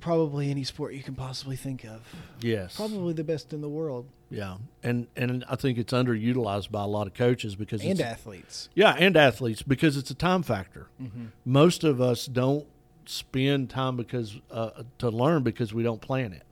probably 0.00 0.50
any 0.50 0.64
sport 0.64 0.94
you 0.94 1.02
can 1.02 1.14
possibly 1.14 1.56
think 1.56 1.84
of. 1.84 2.00
yes 2.40 2.76
Probably 2.76 3.12
the 3.14 3.24
best 3.24 3.52
in 3.52 3.60
the 3.60 3.68
world 3.68 4.06
yeah 4.30 4.56
and 4.82 5.06
and 5.16 5.44
i 5.48 5.56
think 5.56 5.78
it's 5.78 5.92
underutilized 5.92 6.70
by 6.70 6.82
a 6.82 6.86
lot 6.86 7.06
of 7.06 7.14
coaches 7.14 7.56
because 7.56 7.82
and 7.84 8.00
athletes. 8.00 8.68
yeah 8.74 8.94
and 8.98 9.16
athletes 9.16 9.62
because 9.62 9.96
it's 9.96 10.10
a 10.10 10.14
time 10.14 10.42
factor 10.42 10.86
Mm-hmm. 11.02 11.26
most 11.44 11.82
of 11.84 12.00
us 12.00 12.26
don't 12.26 12.66
spend 13.06 13.70
time 13.70 13.96
because 13.96 14.38
uh, 14.50 14.82
to 14.98 15.08
learn 15.08 15.42
because 15.42 15.72
we 15.72 15.82
don't 15.82 16.02
plan 16.02 16.32
it 16.34 16.42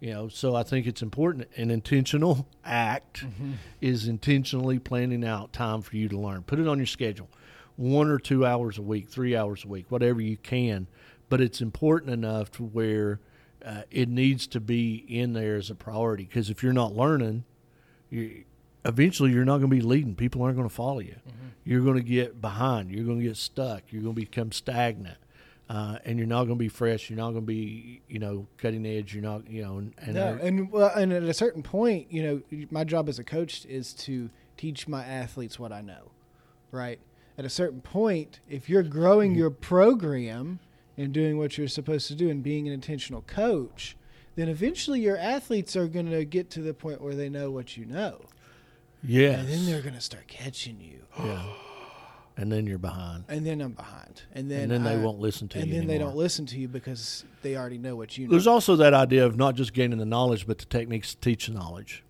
you 0.00 0.10
know 0.10 0.28
so 0.28 0.54
i 0.56 0.62
think 0.62 0.86
it's 0.86 1.02
important 1.02 1.46
an 1.56 1.70
intentional 1.70 2.46
act 2.64 3.24
Mm-hmm. 3.26 3.52
is 3.82 4.08
intentionally 4.08 4.78
planning 4.78 5.24
out 5.24 5.52
time 5.52 5.82
for 5.82 5.96
you 5.96 6.08
to 6.08 6.18
learn 6.18 6.42
put 6.42 6.58
it 6.58 6.66
on 6.66 6.78
your 6.78 6.86
schedule 6.86 7.28
one 7.76 8.08
or 8.10 8.18
two 8.18 8.44
hours 8.46 8.78
a 8.78 8.82
week 8.82 9.08
three 9.08 9.36
hours 9.36 9.64
a 9.64 9.68
week 9.68 9.84
whatever 9.90 10.20
you 10.22 10.36
can 10.38 10.86
but 11.30 11.40
it's 11.40 11.62
important 11.62 12.12
enough 12.12 12.50
to 12.52 12.62
where 12.62 13.20
uh, 13.64 13.82
it 13.90 14.08
needs 14.08 14.46
to 14.48 14.60
be 14.60 14.96
in 15.08 15.32
there 15.32 15.56
as 15.56 15.70
a 15.70 15.74
priority 15.74 16.24
because 16.24 16.50
if 16.50 16.62
you're 16.62 16.74
not 16.74 16.94
learning 16.94 17.44
you 18.10 18.44
eventually 18.84 19.30
you're 19.30 19.44
not 19.46 19.58
going 19.58 19.70
to 19.70 19.76
be 19.76 19.82
leading. 19.82 20.14
People 20.14 20.42
aren't 20.42 20.56
going 20.56 20.68
to 20.68 20.74
follow 20.74 21.00
you. 21.00 21.16
You're 21.64 21.82
going 21.82 21.96
to 21.96 22.02
get 22.02 22.40
behind. 22.40 22.90
You're 22.90 23.04
going 23.04 23.20
to 23.20 23.24
get 23.24 23.36
stuck. 23.36 23.82
You're 23.90 24.02
going 24.02 24.14
to 24.14 24.20
become 24.20 24.52
stagnant 24.52 25.18
uh, 25.70 25.98
and 26.04 26.18
you're 26.18 26.26
not 26.26 26.44
going 26.44 26.56
to 26.56 26.62
be 26.62 26.68
fresh. 26.68 27.08
You're 27.08 27.16
not 27.16 27.30
going 27.30 27.42
to 27.42 27.46
be 27.46 28.02
you 28.08 28.18
know 28.18 28.46
cutting 28.58 28.84
edge. 28.84 29.14
You're 29.14 29.22
not 29.22 29.48
you 29.48 29.62
know 29.62 29.78
and, 29.78 29.94
and 29.98 30.14
No, 30.14 30.38
and 30.42 30.72
well, 30.72 30.92
and 30.96 31.12
at 31.12 31.22
a 31.22 31.32
certain 31.32 31.62
point, 31.62 32.08
you 32.10 32.22
know, 32.50 32.66
my 32.72 32.82
job 32.82 33.08
as 33.08 33.20
a 33.20 33.24
coach 33.24 33.64
is 33.66 33.92
to 33.94 34.30
teach 34.56 34.88
my 34.88 35.04
athletes 35.04 35.60
what 35.60 35.72
I 35.72 35.80
know, 35.80 36.10
right? 36.72 36.98
At 37.38 37.44
a 37.44 37.48
certain 37.48 37.80
point, 37.80 38.40
if 38.48 38.68
you're 38.68 38.82
growing 38.82 39.36
your 39.36 39.50
program 39.50 40.58
and 41.00 41.12
doing 41.12 41.38
what 41.38 41.56
you're 41.58 41.68
supposed 41.68 42.06
to 42.08 42.14
do 42.14 42.28
and 42.30 42.42
being 42.42 42.66
an 42.66 42.74
intentional 42.74 43.22
coach, 43.22 43.96
then 44.36 44.48
eventually 44.48 45.00
your 45.00 45.16
athletes 45.16 45.74
are 45.76 45.86
going 45.88 46.10
to 46.10 46.24
get 46.24 46.50
to 46.50 46.60
the 46.60 46.74
point 46.74 47.00
where 47.00 47.14
they 47.14 47.28
know 47.28 47.50
what 47.50 47.76
you 47.76 47.84
know, 47.84 48.20
yes 49.02 49.38
and 49.40 49.48
then 49.48 49.66
they're 49.66 49.82
going 49.82 49.94
to 49.94 50.00
start 50.00 50.26
catching 50.28 50.80
you, 50.80 51.00
yeah. 51.24 51.42
And 52.36 52.50
then 52.50 52.66
you're 52.66 52.78
behind. 52.78 53.24
And 53.28 53.44
then 53.46 53.60
I'm 53.60 53.72
behind, 53.72 54.22
and 54.32 54.50
then 54.50 54.62
and 54.62 54.70
then 54.70 54.84
they 54.84 54.96
won't 54.96 55.18
listen 55.18 55.48
to 55.48 55.58
and 55.58 55.66
you 55.68 55.74
And 55.74 55.82
then 55.82 55.88
they 55.88 55.98
don't 55.98 56.16
listen 56.16 56.46
to 56.46 56.58
you 56.58 56.68
because 56.68 57.24
they 57.42 57.56
already 57.56 57.76
know 57.76 57.96
what 57.96 58.16
you 58.16 58.26
know. 58.26 58.30
There's 58.30 58.46
also 58.46 58.76
that 58.76 58.94
idea 58.94 59.26
of 59.26 59.36
not 59.36 59.56
just 59.56 59.72
gaining 59.74 59.98
the 59.98 60.06
knowledge, 60.06 60.46
but 60.46 60.58
the 60.58 60.64
techniques 60.64 61.14
to 61.14 61.20
teach 61.20 61.48
the 61.48 61.52
knowledge, 61.54 62.02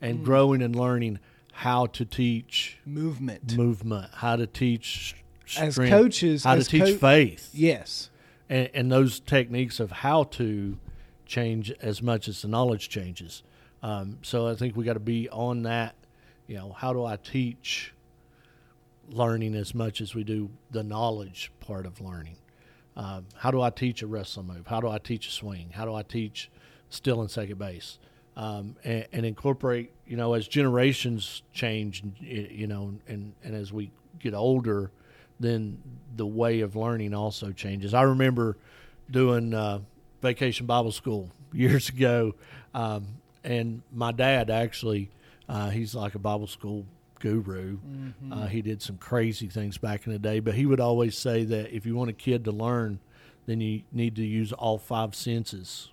and 0.00 0.20
Mm. 0.20 0.24
growing 0.24 0.62
and 0.62 0.76
learning 0.76 1.18
how 1.52 1.86
to 1.86 2.04
teach 2.04 2.78
movement. 2.86 3.56
movement, 3.56 4.10
how 4.14 4.36
to 4.36 4.46
teach 4.46 5.16
as 5.58 5.76
coaches. 5.76 6.44
how 6.44 6.54
to 6.54 6.64
teach 6.64 6.82
co- 6.82 6.94
faith, 6.96 7.50
Yes. 7.52 8.10
and, 8.48 8.68
and 8.74 8.92
those 8.92 9.20
techniques 9.20 9.80
of 9.80 9.90
how 9.90 10.24
to 10.24 10.78
change 11.26 11.70
as 11.80 12.02
much 12.02 12.28
as 12.28 12.42
the 12.42 12.48
knowledge 12.48 12.88
changes. 12.88 13.42
Um, 13.82 14.18
so 14.22 14.46
I 14.48 14.54
think 14.54 14.76
we 14.76 14.84
got 14.84 14.94
to 14.94 15.00
be 15.00 15.28
on 15.30 15.62
that. 15.62 15.94
You 16.46 16.56
know, 16.56 16.72
how 16.72 16.92
do 16.92 17.04
I 17.04 17.16
teach 17.16 17.94
learning 19.08 19.54
as 19.54 19.74
much 19.74 20.00
as 20.00 20.14
we 20.14 20.24
do 20.24 20.50
the 20.70 20.82
knowledge 20.82 21.50
part 21.60 21.86
of 21.86 22.00
learning? 22.00 22.36
Um, 22.96 23.26
how 23.36 23.50
do 23.50 23.62
I 23.62 23.70
teach 23.70 24.02
a 24.02 24.06
wrestling 24.06 24.48
move? 24.48 24.66
How 24.66 24.80
do 24.80 24.88
I 24.88 24.98
teach 24.98 25.28
a 25.28 25.30
swing? 25.30 25.70
How 25.72 25.84
do 25.84 25.94
I 25.94 26.02
teach 26.02 26.50
still 26.90 27.22
in 27.22 27.28
second 27.28 27.58
base? 27.58 27.98
Um, 28.36 28.76
and, 28.84 29.06
and, 29.12 29.26
incorporate, 29.26 29.92
you 30.06 30.16
know, 30.16 30.34
as 30.34 30.46
generations 30.48 31.42
change, 31.52 32.02
you 32.20 32.66
know, 32.66 32.94
and, 33.06 33.34
and 33.42 33.54
as 33.54 33.72
we 33.72 33.90
get 34.18 34.34
older, 34.34 34.90
then 35.40 35.78
the 36.16 36.26
way 36.26 36.60
of 36.60 36.76
learning 36.76 37.14
also 37.14 37.50
changes. 37.50 37.94
I 37.94 38.02
remember 38.02 38.56
doing 39.10 39.54
uh, 39.54 39.80
vacation 40.22 40.66
Bible 40.66 40.92
school 40.92 41.30
years 41.52 41.88
ago, 41.88 42.34
um, 42.74 43.06
and 43.42 43.82
my 43.92 44.12
dad 44.12 44.50
actually, 44.50 45.10
uh, 45.48 45.70
he's 45.70 45.94
like 45.94 46.14
a 46.14 46.18
Bible 46.18 46.46
school 46.46 46.84
guru. 47.18 47.78
Mm-hmm. 47.78 48.32
Uh, 48.32 48.46
he 48.46 48.62
did 48.62 48.82
some 48.82 48.98
crazy 48.98 49.48
things 49.48 49.78
back 49.78 50.06
in 50.06 50.12
the 50.12 50.18
day, 50.18 50.40
but 50.40 50.54
he 50.54 50.66
would 50.66 50.80
always 50.80 51.16
say 51.16 51.44
that 51.44 51.74
if 51.74 51.86
you 51.86 51.96
want 51.96 52.10
a 52.10 52.14
kid 52.14 52.44
to 52.44 52.52
learn, 52.52 53.00
then 53.46 53.60
you 53.60 53.82
need 53.92 54.16
to 54.16 54.24
use 54.24 54.52
all 54.52 54.78
five 54.78 55.14
senses. 55.14 55.90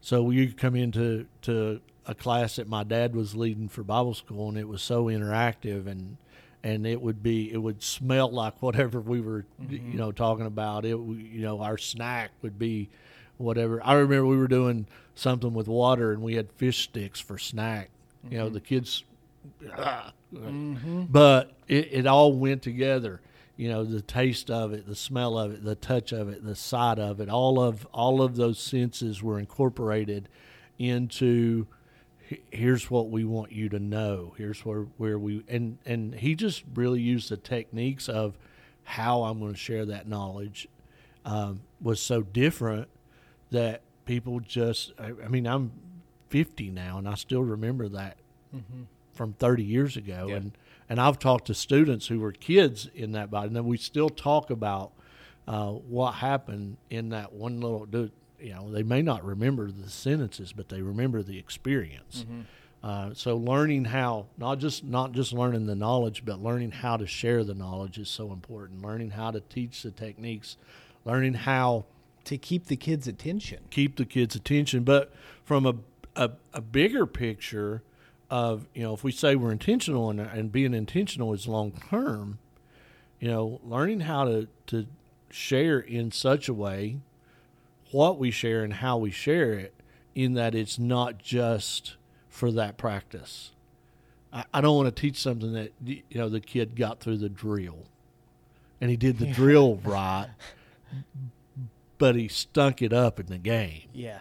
So 0.00 0.30
you 0.30 0.52
come 0.52 0.76
into 0.76 1.26
to 1.42 1.80
a 2.06 2.14
class 2.14 2.56
that 2.56 2.68
my 2.68 2.84
dad 2.84 3.14
was 3.14 3.34
leading 3.34 3.68
for 3.68 3.82
Bible 3.82 4.14
school, 4.14 4.48
and 4.48 4.58
it 4.58 4.68
was 4.68 4.82
so 4.82 5.06
interactive 5.06 5.86
and 5.86 6.16
and 6.62 6.86
it 6.86 7.00
would 7.00 7.22
be 7.22 7.52
it 7.52 7.58
would 7.58 7.82
smell 7.82 8.30
like 8.30 8.60
whatever 8.62 9.00
we 9.00 9.20
were 9.20 9.44
mm-hmm. 9.62 9.92
you 9.92 9.98
know 9.98 10.12
talking 10.12 10.46
about 10.46 10.84
it 10.84 10.96
you 10.96 11.40
know 11.40 11.60
our 11.60 11.78
snack 11.78 12.30
would 12.42 12.58
be 12.58 12.88
whatever 13.36 13.80
i 13.84 13.94
remember 13.94 14.26
we 14.26 14.36
were 14.36 14.48
doing 14.48 14.86
something 15.14 15.54
with 15.54 15.68
water 15.68 16.12
and 16.12 16.22
we 16.22 16.34
had 16.34 16.50
fish 16.52 16.84
sticks 16.84 17.20
for 17.20 17.38
snack 17.38 17.90
mm-hmm. 18.24 18.32
you 18.32 18.38
know 18.38 18.46
mm-hmm. 18.46 18.54
the 18.54 18.60
kids 18.60 19.04
mm-hmm. 20.34 21.02
but 21.04 21.52
it, 21.68 21.88
it 21.92 22.06
all 22.06 22.32
went 22.32 22.62
together 22.62 23.20
you 23.56 23.68
know 23.68 23.84
the 23.84 24.02
taste 24.02 24.50
of 24.50 24.72
it 24.72 24.86
the 24.86 24.96
smell 24.96 25.38
of 25.38 25.52
it 25.52 25.64
the 25.64 25.74
touch 25.74 26.12
of 26.12 26.28
it 26.28 26.44
the 26.44 26.54
sight 26.54 26.98
of 26.98 27.20
it 27.20 27.28
all 27.28 27.60
of 27.60 27.86
all 27.92 28.22
of 28.22 28.36
those 28.36 28.58
senses 28.58 29.22
were 29.22 29.38
incorporated 29.38 30.28
into 30.78 31.66
here's 32.50 32.90
what 32.90 33.10
we 33.10 33.24
want 33.24 33.52
you 33.52 33.68
to 33.68 33.78
know 33.78 34.34
here's 34.36 34.64
where 34.64 34.82
where 34.96 35.18
we 35.18 35.42
and 35.48 35.78
and 35.86 36.14
he 36.14 36.34
just 36.34 36.62
really 36.74 37.00
used 37.00 37.30
the 37.30 37.36
techniques 37.36 38.08
of 38.08 38.36
how 38.84 39.22
i'm 39.22 39.38
going 39.38 39.52
to 39.52 39.58
share 39.58 39.86
that 39.86 40.06
knowledge 40.06 40.68
um, 41.24 41.60
was 41.80 42.00
so 42.00 42.22
different 42.22 42.88
that 43.50 43.82
people 44.04 44.40
just 44.40 44.92
I, 44.98 45.12
I, 45.24 45.28
mean 45.28 45.46
i'm 45.46 45.72
50 46.28 46.70
now 46.70 46.98
and 46.98 47.08
i 47.08 47.14
still 47.14 47.42
remember 47.42 47.88
that 47.88 48.16
mm-hmm. 48.54 48.82
from 49.12 49.32
30 49.34 49.64
years 49.64 49.96
ago 49.96 50.26
yeah. 50.28 50.36
and 50.36 50.52
and 50.88 51.00
i've 51.00 51.18
talked 51.18 51.46
to 51.46 51.54
students 51.54 52.06
who 52.08 52.20
were 52.20 52.32
kids 52.32 52.88
in 52.94 53.12
that 53.12 53.30
body 53.30 53.48
and 53.48 53.56
then 53.56 53.64
we 53.64 53.78
still 53.78 54.10
talk 54.10 54.50
about 54.50 54.92
uh, 55.46 55.70
what 55.70 56.12
happened 56.12 56.76
in 56.90 57.08
that 57.08 57.32
one 57.32 57.60
little 57.60 57.86
you 58.40 58.54
know 58.54 58.70
they 58.70 58.82
may 58.82 59.02
not 59.02 59.24
remember 59.24 59.70
the 59.70 59.90
sentences, 59.90 60.52
but 60.52 60.68
they 60.68 60.82
remember 60.82 61.22
the 61.22 61.38
experience. 61.38 62.24
Mm-hmm. 62.24 62.40
Uh, 62.82 63.10
so 63.12 63.36
learning 63.36 63.86
how 63.86 64.26
not 64.36 64.58
just 64.58 64.84
not 64.84 65.12
just 65.12 65.32
learning 65.32 65.66
the 65.66 65.74
knowledge, 65.74 66.24
but 66.24 66.40
learning 66.40 66.70
how 66.70 66.96
to 66.96 67.06
share 67.06 67.42
the 67.42 67.54
knowledge 67.54 67.98
is 67.98 68.08
so 68.08 68.32
important. 68.32 68.82
Learning 68.82 69.10
how 69.10 69.30
to 69.30 69.40
teach 69.40 69.82
the 69.82 69.90
techniques, 69.90 70.56
learning 71.04 71.34
how 71.34 71.84
to 72.24 72.38
keep 72.38 72.66
the 72.66 72.76
kids' 72.76 73.08
attention, 73.08 73.60
keep 73.70 73.96
the 73.96 74.04
kids' 74.04 74.36
attention, 74.36 74.84
but 74.84 75.12
from 75.44 75.66
a 75.66 75.74
a, 76.14 76.30
a 76.52 76.60
bigger 76.60 77.06
picture 77.06 77.82
of 78.30 78.66
you 78.74 78.82
know 78.82 78.94
if 78.94 79.02
we 79.02 79.10
say 79.10 79.34
we're 79.34 79.52
intentional 79.52 80.10
and, 80.10 80.20
and 80.20 80.52
being 80.52 80.74
intentional 80.74 81.32
is 81.32 81.48
long 81.48 81.72
term, 81.90 82.38
you 83.18 83.28
know, 83.28 83.60
learning 83.64 84.00
how 84.00 84.24
to 84.24 84.48
to 84.66 84.86
share 85.30 85.78
in 85.80 86.12
such 86.12 86.48
a 86.48 86.54
way 86.54 86.98
what 87.90 88.18
we 88.18 88.30
share 88.30 88.62
and 88.62 88.74
how 88.74 88.98
we 88.98 89.10
share 89.10 89.52
it, 89.52 89.74
in 90.14 90.34
that 90.34 90.54
it's 90.54 90.78
not 90.78 91.18
just 91.18 91.96
for 92.28 92.50
that 92.52 92.76
practice. 92.76 93.52
I, 94.32 94.44
I 94.52 94.60
don't 94.60 94.76
want 94.76 94.94
to 94.94 95.00
teach 95.00 95.16
something 95.16 95.52
that 95.52 95.72
you 95.84 96.02
know 96.12 96.28
the 96.28 96.40
kid 96.40 96.76
got 96.76 97.00
through 97.00 97.18
the 97.18 97.28
drill, 97.28 97.86
and 98.80 98.90
he 98.90 98.96
did 98.96 99.18
the 99.18 99.28
yeah. 99.28 99.34
drill 99.34 99.76
right, 99.84 100.28
but 101.98 102.16
he 102.16 102.28
stunk 102.28 102.82
it 102.82 102.92
up 102.92 103.20
in 103.20 103.26
the 103.26 103.38
game. 103.38 103.82
Yeah. 103.92 104.20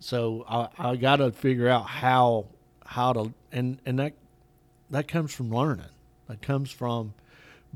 So 0.00 0.44
I, 0.48 0.68
I 0.78 0.96
got 0.96 1.16
to 1.16 1.32
figure 1.32 1.68
out 1.68 1.86
how 1.86 2.46
how 2.84 3.12
to 3.12 3.32
and 3.52 3.78
and 3.84 3.98
that 3.98 4.14
that 4.90 5.08
comes 5.08 5.34
from 5.34 5.50
learning. 5.50 5.86
That 6.28 6.42
comes 6.42 6.70
from 6.70 7.14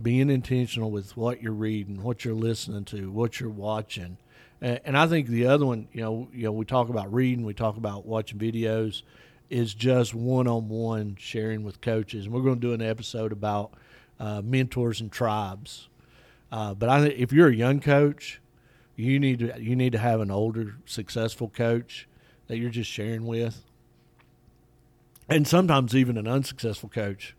being 0.01 0.31
intentional 0.31 0.91
with 0.91 1.17
what 1.17 1.43
you're 1.43 1.53
reading, 1.53 2.03
what 2.03 2.25
you're 2.25 2.35
listening 2.35 2.85
to, 2.87 3.11
what 3.11 3.41
you're 3.41 3.51
watching, 3.51 4.19
and 4.63 4.97
I 4.97 5.09
think 5.09 5.27
the 5.27 5.47
other 5.47 5.67
one, 5.67 5.89
you 5.93 6.03
know, 6.03 6.29
you 6.33 6.45
know, 6.45 6.53
we 6.53 6.65
talk 6.65 6.89
about 6.89 7.13
reading, 7.13 7.45
we 7.45 7.53
talk 7.53 7.77
about 7.77 8.07
watching 8.07 8.39
videos, 8.39 9.03
is 9.51 9.75
just 9.75 10.15
one-on-one 10.15 11.17
sharing 11.19 11.65
with 11.65 11.81
coaches. 11.81 12.27
And 12.27 12.35
we're 12.35 12.43
going 12.43 12.61
to 12.61 12.61
do 12.61 12.73
an 12.73 12.81
episode 12.81 13.33
about 13.33 13.73
uh, 14.21 14.41
mentors 14.43 15.01
and 15.01 15.11
tribes. 15.11 15.89
Uh, 16.53 16.75
but 16.75 16.89
I 16.89 17.07
if 17.07 17.33
you're 17.33 17.49
a 17.49 17.55
young 17.55 17.81
coach, 17.81 18.41
you 18.95 19.19
need 19.19 19.41
to 19.41 19.61
you 19.61 19.75
need 19.75 19.93
to 19.93 19.99
have 19.99 20.21
an 20.21 20.31
older, 20.31 20.77
successful 20.85 21.49
coach 21.49 22.07
that 22.47 22.59
you're 22.59 22.71
just 22.71 22.91
sharing 22.91 23.27
with, 23.27 23.65
and 25.29 25.49
sometimes 25.49 25.97
even 25.97 26.17
an 26.19 26.29
unsuccessful 26.29 26.89
coach. 26.89 27.35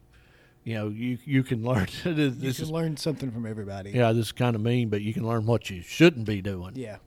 You 0.63 0.73
know, 0.75 0.87
you 0.89 1.19
you 1.25 1.43
can 1.43 1.63
learn. 1.63 1.87
this 2.03 2.35
you 2.35 2.53
can 2.53 2.63
is, 2.63 2.71
learn 2.71 2.97
something 2.97 3.31
from 3.31 3.45
everybody. 3.45 3.91
Yeah, 3.91 4.11
this 4.11 4.27
is 4.27 4.31
kind 4.31 4.55
of 4.55 4.61
mean, 4.61 4.89
but 4.89 5.01
you 5.01 5.13
can 5.13 5.25
learn 5.25 5.45
what 5.45 5.69
you 5.69 5.81
shouldn't 5.81 6.25
be 6.25 6.41
doing. 6.41 6.73
Yeah. 6.75 6.97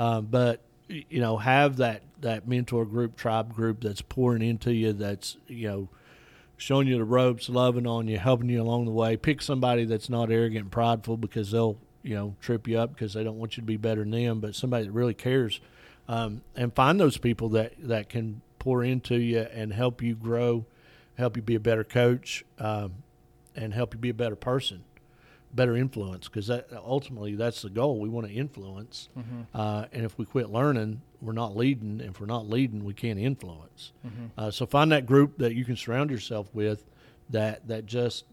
Um, 0.00 0.28
but 0.30 0.62
you 0.88 1.20
know, 1.20 1.36
have 1.36 1.76
that 1.76 2.00
that 2.22 2.48
mentor 2.48 2.86
group, 2.86 3.16
tribe 3.16 3.54
group 3.54 3.82
that's 3.82 4.00
pouring 4.00 4.40
into 4.40 4.72
you, 4.72 4.94
that's 4.94 5.36
you 5.46 5.68
know, 5.68 5.88
showing 6.56 6.86
you 6.86 6.96
the 6.96 7.04
ropes, 7.04 7.50
loving 7.50 7.86
on 7.86 8.08
you, 8.08 8.18
helping 8.18 8.48
you 8.48 8.62
along 8.62 8.86
the 8.86 8.92
way. 8.92 9.18
Pick 9.18 9.42
somebody 9.42 9.84
that's 9.84 10.08
not 10.08 10.30
arrogant 10.30 10.62
and 10.62 10.72
prideful 10.72 11.18
because 11.18 11.50
they'll 11.50 11.76
you 12.02 12.14
know 12.14 12.34
trip 12.40 12.66
you 12.66 12.78
up 12.78 12.94
because 12.94 13.12
they 13.12 13.22
don't 13.22 13.38
want 13.38 13.58
you 13.58 13.60
to 13.60 13.66
be 13.66 13.76
better 13.76 14.00
than 14.00 14.12
them, 14.12 14.40
but 14.40 14.54
somebody 14.54 14.86
that 14.86 14.92
really 14.92 15.12
cares. 15.12 15.60
Um, 16.08 16.40
and 16.56 16.74
find 16.74 16.98
those 16.98 17.18
people 17.18 17.50
that 17.50 17.74
that 17.80 18.08
can 18.08 18.40
pour 18.58 18.82
into 18.82 19.16
you 19.16 19.40
and 19.40 19.70
help 19.70 20.00
you 20.00 20.14
grow, 20.14 20.64
help 21.18 21.36
you 21.36 21.42
be 21.42 21.56
a 21.56 21.60
better 21.60 21.84
coach, 21.84 22.42
um, 22.58 22.94
and 23.54 23.74
help 23.74 23.92
you 23.92 24.00
be 24.00 24.08
a 24.08 24.14
better 24.14 24.34
person 24.34 24.82
better 25.54 25.76
influence 25.76 26.28
because 26.28 26.46
that 26.46 26.68
ultimately 26.72 27.34
that's 27.34 27.62
the 27.62 27.70
goal. 27.70 27.98
We 27.98 28.08
want 28.08 28.26
to 28.26 28.32
influence, 28.32 29.08
mm-hmm. 29.18 29.42
uh, 29.54 29.86
and 29.92 30.04
if 30.04 30.18
we 30.18 30.24
quit 30.24 30.50
learning, 30.50 31.02
we're 31.20 31.32
not 31.32 31.56
leading. 31.56 32.00
And 32.00 32.10
if 32.10 32.20
we're 32.20 32.26
not 32.26 32.48
leading, 32.48 32.84
we 32.84 32.94
can't 32.94 33.18
influence. 33.18 33.92
Mm-hmm. 34.06 34.26
Uh, 34.38 34.50
so 34.50 34.66
find 34.66 34.92
that 34.92 35.06
group 35.06 35.38
that 35.38 35.54
you 35.54 35.64
can 35.64 35.76
surround 35.76 36.10
yourself 36.10 36.48
with 36.54 36.84
that 37.30 37.66
that 37.68 37.86
just 37.86 38.24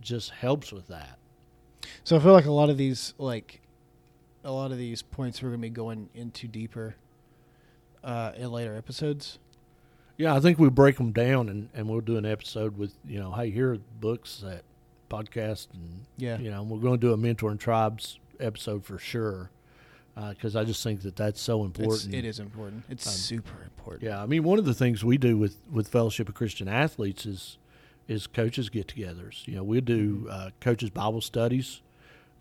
just 0.00 0.30
helps 0.30 0.72
with 0.72 0.88
that. 0.88 1.18
So 2.04 2.16
I 2.16 2.20
feel 2.20 2.32
like 2.32 2.46
a 2.46 2.52
lot 2.52 2.70
of 2.70 2.76
these 2.76 3.14
like 3.18 3.60
a 4.44 4.52
lot 4.52 4.70
of 4.70 4.78
these 4.78 5.02
points 5.02 5.42
we're 5.42 5.50
going 5.50 5.60
to 5.60 5.66
be 5.66 5.70
going 5.70 6.08
into 6.14 6.46
deeper 6.46 6.96
uh, 8.04 8.32
in 8.36 8.50
later 8.50 8.76
episodes. 8.76 9.38
Yeah, 10.16 10.34
I 10.34 10.40
think 10.40 10.58
we 10.58 10.70
break 10.70 10.96
them 10.96 11.12
down 11.12 11.48
and, 11.48 11.68
and 11.74 11.88
we'll 11.88 12.00
do 12.00 12.16
an 12.16 12.24
episode 12.24 12.78
with 12.78 12.94
you 13.06 13.18
know, 13.18 13.32
hey, 13.32 13.50
here 13.50 13.74
are 13.74 13.78
books 14.00 14.38
that 14.38 14.62
podcast, 15.08 15.68
and 15.74 16.06
yeah, 16.16 16.38
you 16.38 16.50
know, 16.50 16.62
we're 16.62 16.80
going 16.80 16.98
to 16.98 17.06
do 17.06 17.12
a 17.12 17.16
mentor 17.16 17.50
and 17.50 17.60
tribes 17.60 18.18
episode 18.40 18.84
for 18.84 18.98
sure 18.98 19.50
because 20.30 20.56
uh, 20.56 20.60
I 20.60 20.64
just 20.64 20.82
think 20.82 21.02
that 21.02 21.16
that's 21.16 21.40
so 21.40 21.64
important. 21.64 22.06
It's, 22.06 22.14
it 22.14 22.24
is 22.24 22.40
important. 22.40 22.84
It's 22.88 23.06
um, 23.06 23.12
super 23.12 23.62
important. 23.62 24.04
Yeah, 24.04 24.22
I 24.22 24.26
mean, 24.26 24.42
one 24.42 24.58
of 24.58 24.64
the 24.64 24.74
things 24.74 25.04
we 25.04 25.18
do 25.18 25.36
with 25.36 25.56
with 25.70 25.88
Fellowship 25.88 26.28
of 26.28 26.34
Christian 26.34 26.68
Athletes 26.68 27.26
is 27.26 27.58
is 28.08 28.26
coaches 28.26 28.68
get-togethers. 28.68 29.46
You 29.46 29.56
know, 29.56 29.64
we 29.64 29.80
do 29.80 30.16
mm-hmm. 30.16 30.28
uh, 30.30 30.50
coaches 30.60 30.90
Bible 30.90 31.20
studies. 31.20 31.82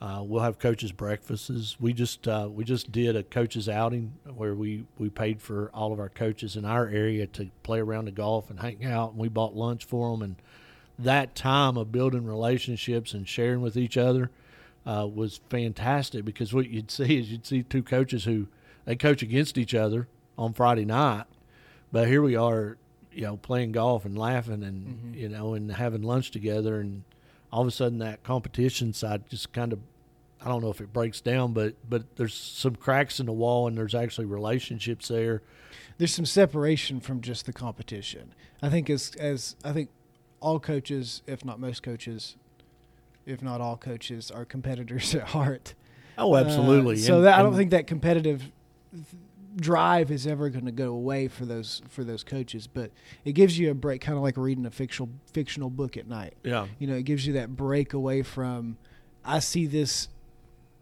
Uh, 0.01 0.21
we'll 0.21 0.43
have 0.43 0.59
coaches 0.59 0.91
breakfasts. 0.91 1.77
We 1.79 1.93
just 1.93 2.27
uh, 2.27 2.49
we 2.51 2.63
just 2.63 2.91
did 2.91 3.15
a 3.15 3.23
coaches 3.23 3.67
outing 3.67 4.13
where 4.35 4.53
we, 4.53 4.85
we 4.97 5.09
paid 5.09 5.41
for 5.41 5.71
all 5.73 5.93
of 5.93 5.99
our 5.99 6.09
coaches 6.09 6.55
in 6.55 6.65
our 6.65 6.87
area 6.87 7.27
to 7.27 7.49
play 7.63 7.79
around 7.79 8.05
the 8.05 8.11
golf 8.11 8.49
and 8.49 8.59
hang 8.59 8.85
out, 8.85 9.11
and 9.11 9.19
we 9.19 9.29
bought 9.29 9.55
lunch 9.55 9.85
for 9.85 10.11
them 10.11 10.21
and 10.21 10.35
that 10.97 11.35
time 11.35 11.77
of 11.77 11.91
building 11.91 12.25
relationships 12.25 13.13
and 13.13 13.27
sharing 13.27 13.61
with 13.61 13.75
each 13.75 13.97
other 13.97 14.31
uh, 14.85 15.07
was 15.11 15.41
fantastic 15.49 16.23
because 16.23 16.53
what 16.53 16.69
you'd 16.69 16.91
see 16.91 17.19
is 17.19 17.31
you'd 17.31 17.45
see 17.45 17.63
two 17.63 17.83
coaches 17.83 18.25
who 18.25 18.47
they 18.85 18.95
coach 18.95 19.21
against 19.21 19.57
each 19.57 19.73
other 19.73 20.07
on 20.37 20.53
Friday 20.53 20.85
night, 20.85 21.25
but 21.91 22.07
here 22.07 22.21
we 22.21 22.35
are, 22.35 22.77
you 23.11 23.23
know, 23.23 23.37
playing 23.37 23.71
golf 23.71 24.05
and 24.05 24.17
laughing 24.17 24.63
and 24.63 24.87
mm-hmm. 24.87 25.13
you 25.15 25.29
know 25.29 25.53
and 25.53 25.71
having 25.71 26.03
lunch 26.03 26.31
together, 26.31 26.79
and 26.79 27.03
all 27.51 27.61
of 27.61 27.67
a 27.67 27.71
sudden 27.71 27.97
that 27.99 28.23
competition 28.23 28.93
side 28.93 29.27
just 29.29 29.51
kind 29.53 29.73
of 29.73 29.79
I 30.41 30.49
don't 30.49 30.61
know 30.61 30.69
if 30.69 30.81
it 30.81 30.93
breaks 30.93 31.21
down, 31.21 31.53
but 31.53 31.73
but 31.89 32.15
there's 32.17 32.35
some 32.35 32.75
cracks 32.75 33.19
in 33.19 33.25
the 33.25 33.33
wall, 33.33 33.67
and 33.67 33.77
there's 33.77 33.95
actually 33.95 34.25
relationships 34.25 35.07
there. 35.07 35.41
There's 35.97 36.13
some 36.13 36.25
separation 36.25 36.99
from 36.99 37.21
just 37.21 37.45
the 37.47 37.53
competition. 37.53 38.33
I 38.61 38.69
think 38.69 38.89
as 38.89 39.15
as 39.15 39.55
I 39.63 39.71
think 39.71 39.89
all 40.39 40.59
coaches, 40.59 41.21
if 41.27 41.43
not 41.45 41.59
most 41.59 41.81
coaches, 41.83 42.35
if 43.25 43.41
not 43.41 43.61
all 43.61 43.77
coaches, 43.77 44.29
are 44.31 44.45
competitors 44.45 45.13
at 45.15 45.29
heart. 45.29 45.73
Oh, 46.17 46.35
absolutely. 46.35 46.95
Uh, 46.95 46.99
so 46.99 47.15
And- 47.17 47.25
that, 47.25 47.39
I 47.39 47.41
don't 47.43 47.55
think 47.55 47.71
that 47.71 47.87
competitive 47.87 48.51
th- 48.93 49.03
drive 49.57 50.11
is 50.11 50.27
ever 50.27 50.49
going 50.49 50.65
to 50.65 50.71
go 50.71 50.91
away 50.91 51.27
for 51.29 51.45
those 51.45 51.81
for 51.89 52.03
those 52.03 52.23
coaches. 52.23 52.67
But 52.67 52.91
it 53.23 53.33
gives 53.33 53.57
you 53.57 53.71
a 53.71 53.73
break, 53.73 54.01
kind 54.01 54.17
of 54.17 54.23
like 54.23 54.37
reading 54.37 54.65
a 54.65 54.71
fictional 54.71 55.09
fictional 55.33 55.69
book 55.69 55.97
at 55.97 56.07
night. 56.07 56.35
Yeah. 56.43 56.67
You 56.79 56.87
know, 56.87 56.95
it 56.95 57.03
gives 57.03 57.25
you 57.27 57.33
that 57.33 57.55
break 57.55 57.93
away 57.93 58.21
from. 58.21 58.77
I 59.23 59.39
see 59.39 59.65
this 59.65 60.07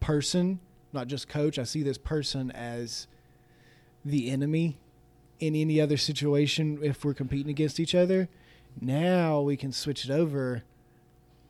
person, 0.00 0.60
not 0.92 1.08
just 1.08 1.28
coach. 1.28 1.58
I 1.58 1.64
see 1.64 1.82
this 1.82 1.96
person 1.98 2.50
as 2.50 3.06
the 4.04 4.30
enemy 4.30 4.76
in 5.40 5.54
any 5.56 5.80
other 5.80 5.96
situation 5.96 6.78
if 6.82 7.04
we're 7.04 7.14
competing 7.14 7.48
against 7.50 7.80
each 7.80 7.94
other. 7.94 8.28
Now 8.80 9.40
we 9.40 9.56
can 9.56 9.72
switch 9.72 10.04
it 10.04 10.10
over. 10.10 10.62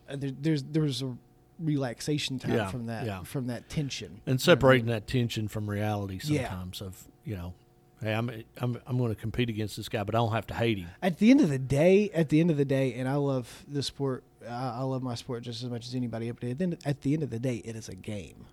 Uh, 0.09 0.17
there, 0.17 0.31
there's 0.39 0.63
there's 0.63 1.03
a 1.03 1.17
relaxation 1.59 2.39
time 2.39 2.53
Yeah, 2.53 2.69
from 2.71 2.87
that 2.87 3.07
yeah. 3.07 3.23
from 3.23 3.47
that 3.47 3.69
tension 3.69 4.21
and 4.27 4.27
You 4.27 4.33
know 4.33 4.35
I 4.35 4.37
separating 4.39 4.87
mean? 4.87 4.95
that 4.95 5.07
tension 5.07 5.47
from 5.49 5.71
reality 5.71 6.19
Yeah. 6.25 6.49
sometimes 6.49 6.81
of 6.83 7.05
you 7.25 7.37
know 7.37 7.55
hey 8.03 8.13
i'm 8.13 8.29
i'm, 8.61 8.77
I'm 8.87 8.99
going 8.99 9.15
to 9.15 9.21
compete 9.21 9.49
against 9.49 9.77
this 9.77 9.89
guy 9.89 10.03
but 10.03 10.17
i 10.17 10.19
don't 10.19 10.33
have 10.33 10.49
to 10.49 10.55
hate 10.55 10.79
him 10.79 10.89
At 11.01 11.19
the 11.19 11.31
end 11.31 11.41
of 11.41 11.49
the 11.51 11.59
day, 11.61 12.11
at 12.13 12.29
the 12.29 12.41
end 12.41 12.51
of 12.51 12.57
the 12.57 12.65
day, 12.65 12.93
and 12.95 13.09
I 13.09 13.15
love 13.15 13.65
the 13.69 13.85
sport. 13.85 14.25
I, 14.47 14.79
I 14.79 14.83
love 14.83 15.03
my 15.05 15.15
sport 15.15 15.45
just 15.45 15.63
as 15.63 15.71
much 15.71 15.87
as 15.87 15.95
anybody. 15.95 16.29
But 16.33 16.43
at 16.45 16.59
the, 16.59 16.65
end, 16.65 16.79
at 16.85 17.01
the 17.03 17.15
end 17.15 17.23
of 17.23 17.31
the 17.31 17.39
day, 17.39 17.59
it 17.65 17.77
is 17.77 17.89
a 17.89 17.95
game. 17.95 18.47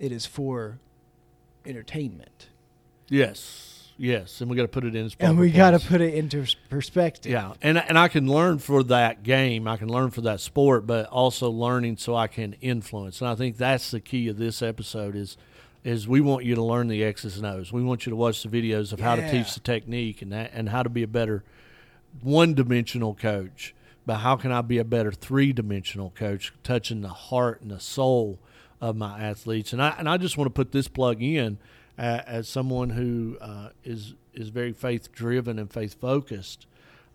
It 0.00 0.10
is 0.10 0.24
for 0.26 0.78
entertainment, 1.66 2.48
yes 3.08 3.73
yes 3.96 4.40
and 4.40 4.50
we 4.50 4.56
got 4.56 4.62
to 4.62 4.68
put 4.68 4.84
it 4.84 4.94
in 4.94 5.10
and 5.20 5.38
we 5.38 5.50
got 5.50 5.70
to 5.70 5.78
put 5.78 6.00
it 6.00 6.14
into 6.14 6.44
perspective. 6.68 7.30
yeah 7.30 7.52
and 7.62 7.78
and 7.78 7.98
i 7.98 8.08
can 8.08 8.26
learn 8.26 8.58
for 8.58 8.82
that 8.82 9.22
game 9.22 9.68
i 9.68 9.76
can 9.76 9.88
learn 9.88 10.10
for 10.10 10.20
that 10.20 10.40
sport 10.40 10.86
but 10.86 11.06
also 11.06 11.48
learning 11.50 11.96
so 11.96 12.14
i 12.14 12.26
can 12.26 12.54
influence. 12.60 13.20
And 13.20 13.28
i 13.28 13.34
think 13.34 13.56
that's 13.56 13.90
the 13.90 14.00
key 14.00 14.28
of 14.28 14.36
this 14.36 14.62
episode 14.62 15.14
is 15.14 15.36
is 15.84 16.08
we 16.08 16.20
want 16.20 16.44
you 16.44 16.54
to 16.54 16.62
learn 16.62 16.88
the 16.88 17.04
x's 17.04 17.36
and 17.36 17.46
o's. 17.46 17.70
We 17.70 17.82
want 17.82 18.06
you 18.06 18.10
to 18.10 18.16
watch 18.16 18.42
the 18.42 18.48
videos 18.48 18.92
of 18.92 19.00
how 19.00 19.16
to 19.16 19.30
teach 19.30 19.52
the 19.52 19.60
technique 19.60 20.22
and 20.22 20.32
that, 20.32 20.50
and 20.54 20.70
how 20.70 20.82
to 20.82 20.88
be 20.88 21.02
a 21.02 21.06
better 21.06 21.44
one 22.22 22.54
dimensional 22.54 23.14
coach, 23.14 23.74
but 24.06 24.16
how 24.16 24.36
can 24.36 24.50
I 24.50 24.62
be 24.62 24.78
a 24.78 24.84
better 24.84 25.12
three 25.12 25.52
dimensional 25.52 26.10
coach, 26.10 26.54
touching 26.62 27.02
the 27.02 27.08
heart 27.08 27.60
and 27.60 27.70
the 27.70 27.80
soul 27.80 28.38
of 28.80 28.96
my 28.96 29.22
athletes? 29.22 29.74
And 29.74 29.82
I 29.82 29.94
and 29.98 30.08
I 30.08 30.16
just 30.16 30.38
want 30.38 30.46
to 30.46 30.54
put 30.54 30.72
this 30.72 30.88
plug 30.88 31.22
in 31.22 31.58
as 31.98 32.48
someone 32.48 32.90
who 32.90 33.36
uh, 33.40 33.68
is 33.84 34.14
is 34.32 34.48
very 34.48 34.72
faith 34.72 35.12
driven 35.12 35.58
and 35.58 35.70
faith 35.70 36.00
focused. 36.00 36.66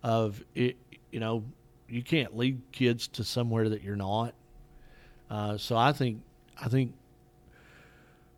Of 0.02 0.42
it, 0.54 0.76
you 1.10 1.20
know, 1.20 1.44
you 1.88 2.02
can't 2.02 2.34
lead 2.36 2.62
kids 2.72 3.06
to 3.08 3.24
somewhere 3.24 3.68
that 3.68 3.82
you're 3.82 3.96
not. 3.96 4.34
Uh, 5.28 5.58
so 5.58 5.76
I 5.76 5.92
think 5.92 6.22
I 6.60 6.68
think 6.68 6.94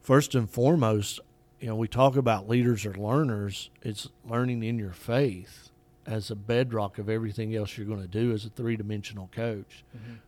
first 0.00 0.34
and 0.34 0.50
foremost, 0.50 1.20
you 1.60 1.68
know, 1.68 1.76
we 1.76 1.86
talk 1.86 2.16
about 2.16 2.48
leaders 2.48 2.84
or 2.84 2.94
learners. 2.94 3.70
It's 3.82 4.08
learning 4.28 4.64
in 4.64 4.78
your 4.78 4.92
faith 4.92 5.70
as 6.04 6.30
a 6.30 6.34
bedrock 6.34 6.98
of 6.98 7.08
everything 7.08 7.54
else 7.54 7.78
you're 7.78 7.86
going 7.86 8.02
to 8.02 8.08
do 8.08 8.32
as 8.32 8.44
a 8.44 8.48
three 8.48 8.76
dimensional 8.76 9.30
coach. 9.32 9.84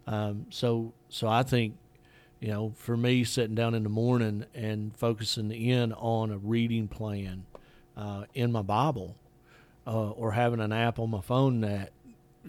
Um, 0.07 0.47
so, 0.51 0.93
so 1.09 1.27
I 1.27 1.43
think, 1.43 1.75
you 2.45 2.51
know, 2.51 2.75
for 2.77 2.95
me, 2.95 3.25
sitting 3.25 3.55
down 3.55 3.75
in 3.75 3.85
the 3.85 3.89
morning 3.89 4.45
and 4.55 4.95
focusing 4.99 5.51
in 5.51 5.95
on 5.95 6.31
a 6.31 6.37
reading 6.37 6.89
plan 6.89 7.47
uh, 7.97 8.25
in 8.35 8.53
my 8.53 8.61
Bible, 8.61 9.17
uh, 9.87 10.11
or 10.11 10.33
having 10.33 10.61
an 10.61 10.71
app 10.71 10.99
on 10.99 11.09
my 11.09 11.23
phone 11.23 11.63
that 11.63 11.93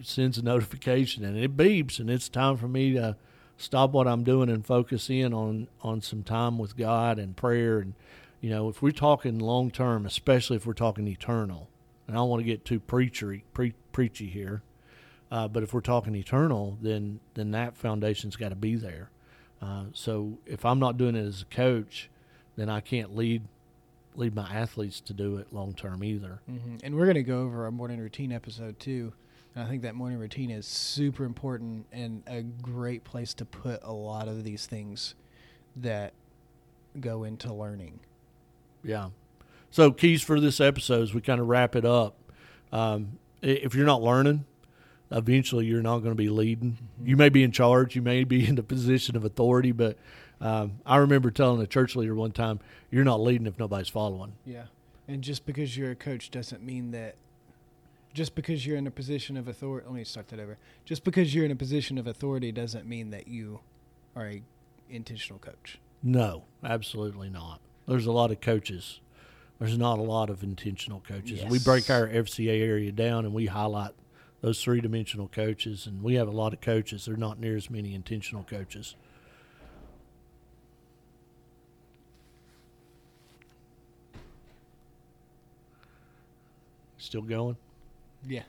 sends 0.02 0.36
a 0.36 0.42
notification 0.42 1.24
and 1.24 1.38
it 1.38 1.56
beeps, 1.56 1.98
and 1.98 2.10
it's 2.10 2.28
time 2.28 2.58
for 2.58 2.68
me 2.68 2.92
to 2.92 3.16
stop 3.56 3.92
what 3.92 4.06
I'm 4.06 4.22
doing 4.22 4.50
and 4.50 4.66
focus 4.66 5.08
in 5.08 5.32
on 5.32 5.66
on 5.80 6.02
some 6.02 6.22
time 6.22 6.58
with 6.58 6.76
God 6.76 7.18
and 7.18 7.34
prayer. 7.34 7.78
And 7.78 7.94
you 8.42 8.50
know, 8.50 8.68
if 8.68 8.82
we're 8.82 8.90
talking 8.90 9.38
long 9.38 9.70
term, 9.70 10.04
especially 10.04 10.56
if 10.56 10.66
we're 10.66 10.74
talking 10.74 11.08
eternal, 11.08 11.70
and 12.06 12.14
I 12.14 12.20
don't 12.20 12.28
want 12.28 12.40
to 12.40 12.44
get 12.44 12.66
too 12.66 12.80
preachery 12.80 13.44
pre- 13.54 13.72
preachy 13.92 14.26
here, 14.26 14.60
uh, 15.30 15.48
but 15.48 15.62
if 15.62 15.72
we're 15.72 15.80
talking 15.80 16.14
eternal, 16.14 16.76
then 16.82 17.20
then 17.32 17.52
that 17.52 17.78
foundation's 17.78 18.36
got 18.36 18.50
to 18.50 18.56
be 18.56 18.76
there. 18.76 19.08
Uh, 19.60 19.84
so 19.92 20.38
if 20.46 20.64
I'm 20.64 20.78
not 20.78 20.96
doing 20.98 21.16
it 21.16 21.24
as 21.24 21.42
a 21.42 21.46
coach, 21.46 22.10
then 22.56 22.68
I 22.68 22.80
can't 22.80 23.16
lead 23.16 23.42
lead 24.14 24.34
my 24.34 24.48
athletes 24.50 25.00
to 25.02 25.12
do 25.12 25.36
it 25.36 25.52
long 25.52 25.74
term 25.74 26.02
either. 26.02 26.40
hmm 26.46 26.76
And 26.82 26.94
we're 26.96 27.04
going 27.04 27.16
to 27.16 27.22
go 27.22 27.42
over 27.42 27.64
our 27.64 27.70
morning 27.70 28.00
routine 28.00 28.32
episode 28.32 28.78
too. 28.80 29.12
And 29.54 29.64
I 29.64 29.68
think 29.68 29.82
that 29.82 29.94
morning 29.94 30.18
routine 30.18 30.50
is 30.50 30.66
super 30.66 31.24
important 31.24 31.86
and 31.92 32.22
a 32.26 32.42
great 32.42 33.04
place 33.04 33.34
to 33.34 33.44
put 33.44 33.82
a 33.82 33.92
lot 33.92 34.28
of 34.28 34.44
these 34.44 34.66
things 34.66 35.14
that 35.76 36.12
go 37.00 37.24
into 37.24 37.52
learning. 37.52 38.00
Yeah. 38.82 39.10
So 39.70 39.90
keys 39.90 40.22
for 40.22 40.40
this 40.40 40.60
episode 40.60 41.02
as 41.02 41.14
we 41.14 41.20
kind 41.20 41.40
of 41.40 41.48
wrap 41.48 41.76
it 41.76 41.84
up. 41.84 42.16
Um, 42.72 43.18
if 43.42 43.74
you're 43.74 43.86
not 43.86 44.02
learning, 44.02 44.44
eventually 45.10 45.66
you're 45.66 45.82
not 45.82 45.98
going 45.98 46.12
to 46.12 46.16
be 46.16 46.28
leading. 46.28 46.78
You 47.04 47.16
may 47.16 47.28
be 47.28 47.42
in 47.42 47.52
charge, 47.52 47.96
you 47.96 48.02
may 48.02 48.24
be 48.24 48.46
in 48.48 48.58
a 48.58 48.62
position 48.62 49.16
of 49.16 49.24
authority, 49.24 49.72
but 49.72 49.96
um, 50.40 50.78
I 50.84 50.96
remember 50.96 51.30
telling 51.30 51.60
a 51.62 51.66
church 51.66 51.96
leader 51.96 52.14
one 52.14 52.32
time, 52.32 52.60
"You're 52.90 53.04
not 53.04 53.20
leading 53.20 53.46
if 53.46 53.58
nobody's 53.58 53.88
following." 53.88 54.34
Yeah. 54.44 54.64
And 55.08 55.22
just 55.22 55.46
because 55.46 55.76
you're 55.76 55.92
a 55.92 55.96
coach 55.96 56.30
doesn't 56.30 56.62
mean 56.62 56.90
that 56.90 57.14
just 58.12 58.34
because 58.34 58.66
you're 58.66 58.78
in 58.78 58.86
a 58.86 58.90
position 58.90 59.36
of 59.36 59.46
authority, 59.46 59.86
let 59.86 59.94
me 59.94 60.02
start 60.02 60.28
that 60.28 60.40
over. 60.40 60.56
Just 60.84 61.04
because 61.04 61.34
you're 61.34 61.44
in 61.44 61.50
a 61.50 61.56
position 61.56 61.98
of 61.98 62.06
authority 62.06 62.50
doesn't 62.50 62.86
mean 62.86 63.10
that 63.10 63.28
you 63.28 63.60
are 64.16 64.26
a 64.26 64.42
intentional 64.88 65.38
coach. 65.38 65.78
No, 66.02 66.44
absolutely 66.64 67.28
not. 67.28 67.60
There's 67.86 68.06
a 68.06 68.12
lot 68.12 68.30
of 68.30 68.40
coaches. 68.40 69.00
There's 69.58 69.78
not 69.78 69.98
a 69.98 70.02
lot 70.02 70.30
of 70.30 70.42
intentional 70.42 71.00
coaches. 71.00 71.44
We 71.48 71.58
break 71.58 71.88
our 71.88 72.08
FCA 72.08 72.60
area 72.60 72.92
down 72.92 73.24
and 73.24 73.32
we 73.32 73.46
highlight 73.46 73.92
those 74.46 74.62
three 74.62 74.80
dimensional 74.80 75.26
coaches, 75.26 75.88
and 75.88 76.04
we 76.04 76.14
have 76.14 76.28
a 76.28 76.30
lot 76.30 76.52
of 76.52 76.60
coaches. 76.60 77.06
They're 77.06 77.16
not 77.16 77.40
near 77.40 77.56
as 77.56 77.68
many 77.68 77.96
intentional 77.96 78.44
coaches. 78.44 78.94
Still 86.96 87.22
going? 87.22 87.56
Yeah. 88.24 88.44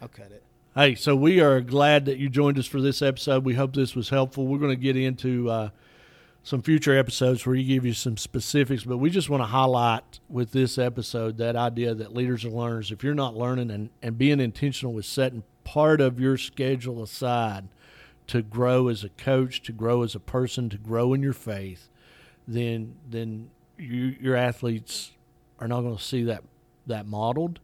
I'll 0.00 0.08
cut 0.08 0.32
it. 0.32 0.42
Hey, 0.74 0.94
so 0.94 1.14
we 1.14 1.38
are 1.38 1.60
glad 1.60 2.06
that 2.06 2.16
you 2.16 2.30
joined 2.30 2.58
us 2.58 2.66
for 2.66 2.80
this 2.80 3.02
episode. 3.02 3.44
We 3.44 3.56
hope 3.56 3.74
this 3.74 3.94
was 3.94 4.08
helpful. 4.08 4.46
We're 4.46 4.56
going 4.56 4.74
to 4.74 4.82
get 4.82 4.96
into 4.96 5.50
uh, 5.50 5.68
some 6.48 6.62
future 6.62 6.96
episodes 6.96 7.44
where 7.44 7.54
you 7.54 7.74
give 7.74 7.84
you 7.84 7.92
some 7.92 8.16
specifics, 8.16 8.82
but 8.82 8.96
we 8.96 9.10
just 9.10 9.28
want 9.28 9.42
to 9.42 9.46
highlight 9.46 10.18
with 10.30 10.50
this 10.52 10.78
episode 10.78 11.36
that 11.36 11.54
idea 11.56 11.94
that 11.94 12.14
leaders 12.14 12.42
are 12.42 12.48
learners. 12.48 12.90
If 12.90 13.04
you're 13.04 13.12
not 13.12 13.36
learning 13.36 13.70
and, 13.70 13.90
and 14.00 14.16
being 14.16 14.40
intentional 14.40 14.94
with 14.94 15.04
setting 15.04 15.42
part 15.64 16.00
of 16.00 16.18
your 16.18 16.38
schedule 16.38 17.02
aside 17.02 17.68
to 18.28 18.40
grow 18.40 18.88
as 18.88 19.04
a 19.04 19.10
coach, 19.10 19.60
to 19.64 19.72
grow 19.72 20.02
as 20.02 20.14
a 20.14 20.20
person, 20.20 20.70
to 20.70 20.78
grow 20.78 21.12
in 21.12 21.22
your 21.22 21.34
faith, 21.34 21.90
then 22.46 22.94
then 23.06 23.50
you, 23.76 24.16
your 24.18 24.34
athletes 24.34 25.12
are 25.60 25.68
not 25.68 25.82
going 25.82 25.98
to 25.98 26.02
see 26.02 26.22
that 26.24 26.42
that 26.86 27.06
modeled, 27.06 27.60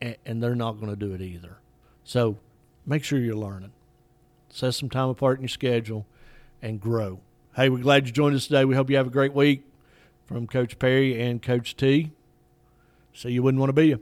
and, 0.00 0.16
and 0.24 0.42
they're 0.42 0.54
not 0.54 0.80
going 0.80 0.88
to 0.88 0.96
do 0.96 1.12
it 1.12 1.20
either. 1.20 1.58
So 2.04 2.38
make 2.86 3.04
sure 3.04 3.18
you're 3.18 3.34
learning. 3.34 3.72
Set 4.48 4.72
some 4.72 4.88
time 4.88 5.10
apart 5.10 5.36
in 5.36 5.42
your 5.42 5.50
schedule 5.50 6.06
and 6.62 6.80
grow. 6.80 7.20
Hey, 7.56 7.70
we're 7.70 7.78
glad 7.78 8.06
you 8.06 8.12
joined 8.12 8.36
us 8.36 8.46
today. 8.48 8.66
We 8.66 8.74
hope 8.74 8.90
you 8.90 8.98
have 8.98 9.06
a 9.06 9.10
great 9.10 9.32
week 9.32 9.64
from 10.26 10.46
Coach 10.46 10.78
Perry 10.78 11.18
and 11.18 11.40
Coach 11.40 11.74
T. 11.74 12.10
So 13.14 13.28
you 13.28 13.42
wouldn't 13.42 13.58
want 13.58 13.70
to 13.70 13.72
be 13.72 13.86
you. 13.88 14.00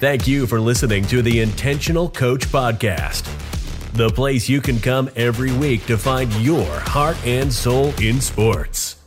Thank 0.00 0.26
you 0.26 0.48
for 0.48 0.58
listening 0.58 1.04
to 1.04 1.22
the 1.22 1.38
Intentional 1.38 2.10
Coach 2.10 2.48
Podcast, 2.48 3.22
the 3.92 4.10
place 4.10 4.48
you 4.48 4.60
can 4.60 4.80
come 4.80 5.08
every 5.14 5.52
week 5.52 5.86
to 5.86 5.96
find 5.96 6.32
your 6.34 6.66
heart 6.66 7.16
and 7.24 7.52
soul 7.52 7.94
in 8.00 8.20
sports. 8.20 9.01